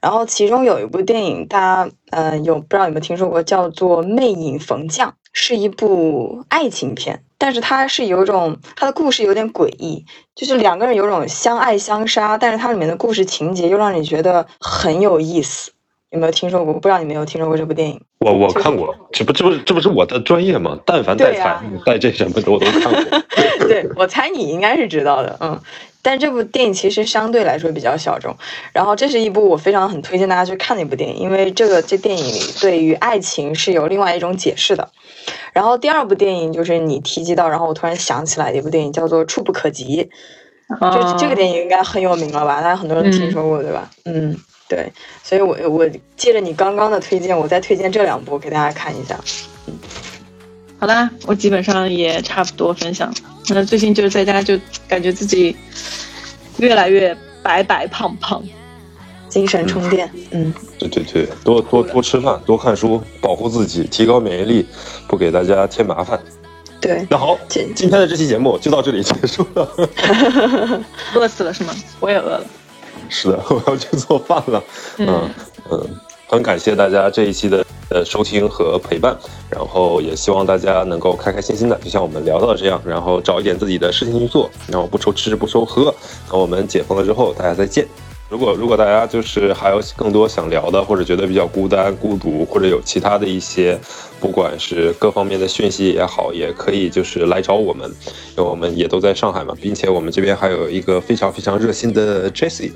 [0.00, 15.72] 然后其中有一部电影，大家呃有不知道有没有听说过，叫做《魅影逢将》，是一部爱情片，但是它是有一种它的故事有点诡异，就是两个人有种相爱相杀，但是它里面的故事情节又让你觉得很有意思。
[16.10, 16.74] 有没有听说过？
[16.74, 18.00] 不知道你没有听说过这部电影？
[18.18, 20.78] 我我看过，这不这不是这不是我的专业吗？
[20.84, 23.20] 但凡带财带这什么的我都看过。
[23.68, 25.36] 对，我猜你应该是知道的。
[25.40, 25.60] 嗯，
[26.02, 28.36] 但这部电影其实相对来说比较小众。
[28.72, 34.90] 然后这是一部我非常很推荐大家去看的一部电影，因为这个这电影里对于爱情是有另外一种解释的。
[35.52, 40.08] 然后第二部电影就是你提及到，然后我突然想起来的一部电影叫做《触不可及》，
[40.92, 42.60] 就这个电影应该很有名了吧？
[42.60, 43.88] 大家很多人听说过对吧？
[44.06, 44.36] 嗯，
[44.70, 44.90] 对。
[45.22, 49.18] 所以我我借着你刚刚的推荐，我再推荐这两部给大家看一下。
[49.66, 49.74] 嗯。
[50.78, 53.12] 好啦，我基本上也差不多分享。
[53.48, 54.58] 那最近就是在家，就
[54.88, 55.54] 感觉自己
[56.56, 58.42] 越来越白白胖胖，
[59.28, 60.10] 精神充电。
[60.30, 64.66] 嗯，对对对，多多多吃饭，多看书，保护自己，提高免疫力，
[65.06, 66.18] 不给大家添麻烦。
[66.80, 69.70] 对，那好，今今天的这期节目就到这里结束了。
[71.14, 71.74] 饿死了是吗？
[72.00, 72.44] 我也饿了。
[73.10, 74.62] 是的， 我要去做饭了。
[74.98, 75.28] 嗯
[75.70, 75.86] 嗯，
[76.28, 77.64] 很感谢大家这一期的。
[77.92, 85.92] 呃收听和陪伴，然后也希望大家能够开开心心的，就像我们聊到的这样，然后找一点自己的事情去做，然后不愁吃不愁喝。
[86.30, 87.84] 等我们解封了之后，大家再见。
[88.28, 93.76] 如果如果大家就是还有更多想聊的，或者觉得比较孤单、孤独，或者有其他的一些，
[94.20, 97.88] 不管是各方面的讯息也好，也可以就是来找我们，
[98.36, 102.70] 因为我们也都在上海嘛，并且我们这边还有一个非常非常热心的 Jessie，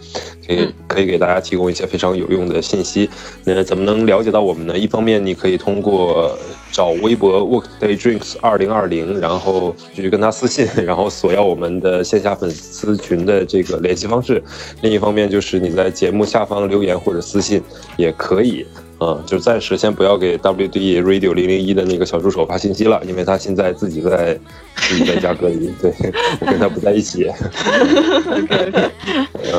[0.47, 3.09] 可以可以给大家提供一些非常有用的信息。
[3.45, 4.78] 那怎么能了解到我们呢？
[4.78, 6.36] 一方面你可以通过。
[6.74, 14.42] 找微博 Workday Drinks 二零二零，然后去跟他私信，然后索要我们的线下粉丝群的这个联系方式。
[14.82, 17.62] 另一方面就是你在节目下方留言或者私信
[17.97, 18.66] 也可以，
[19.01, 24.38] 嗯，就暂时先不要给 WD Radio 零零一的那个小助手发信息了，因为他现在自己在
[24.76, 25.92] 自己在家隔离， 对
[26.40, 27.24] 我跟他不在一起。
[27.24, 28.90] OK OK，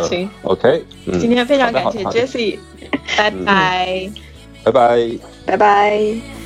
[0.09, 0.83] 行，OK，
[1.19, 2.59] 今天非常感谢 Jessie，
[3.17, 4.09] 拜拜，
[4.63, 5.09] 拜拜，
[5.45, 6.44] 拜拜。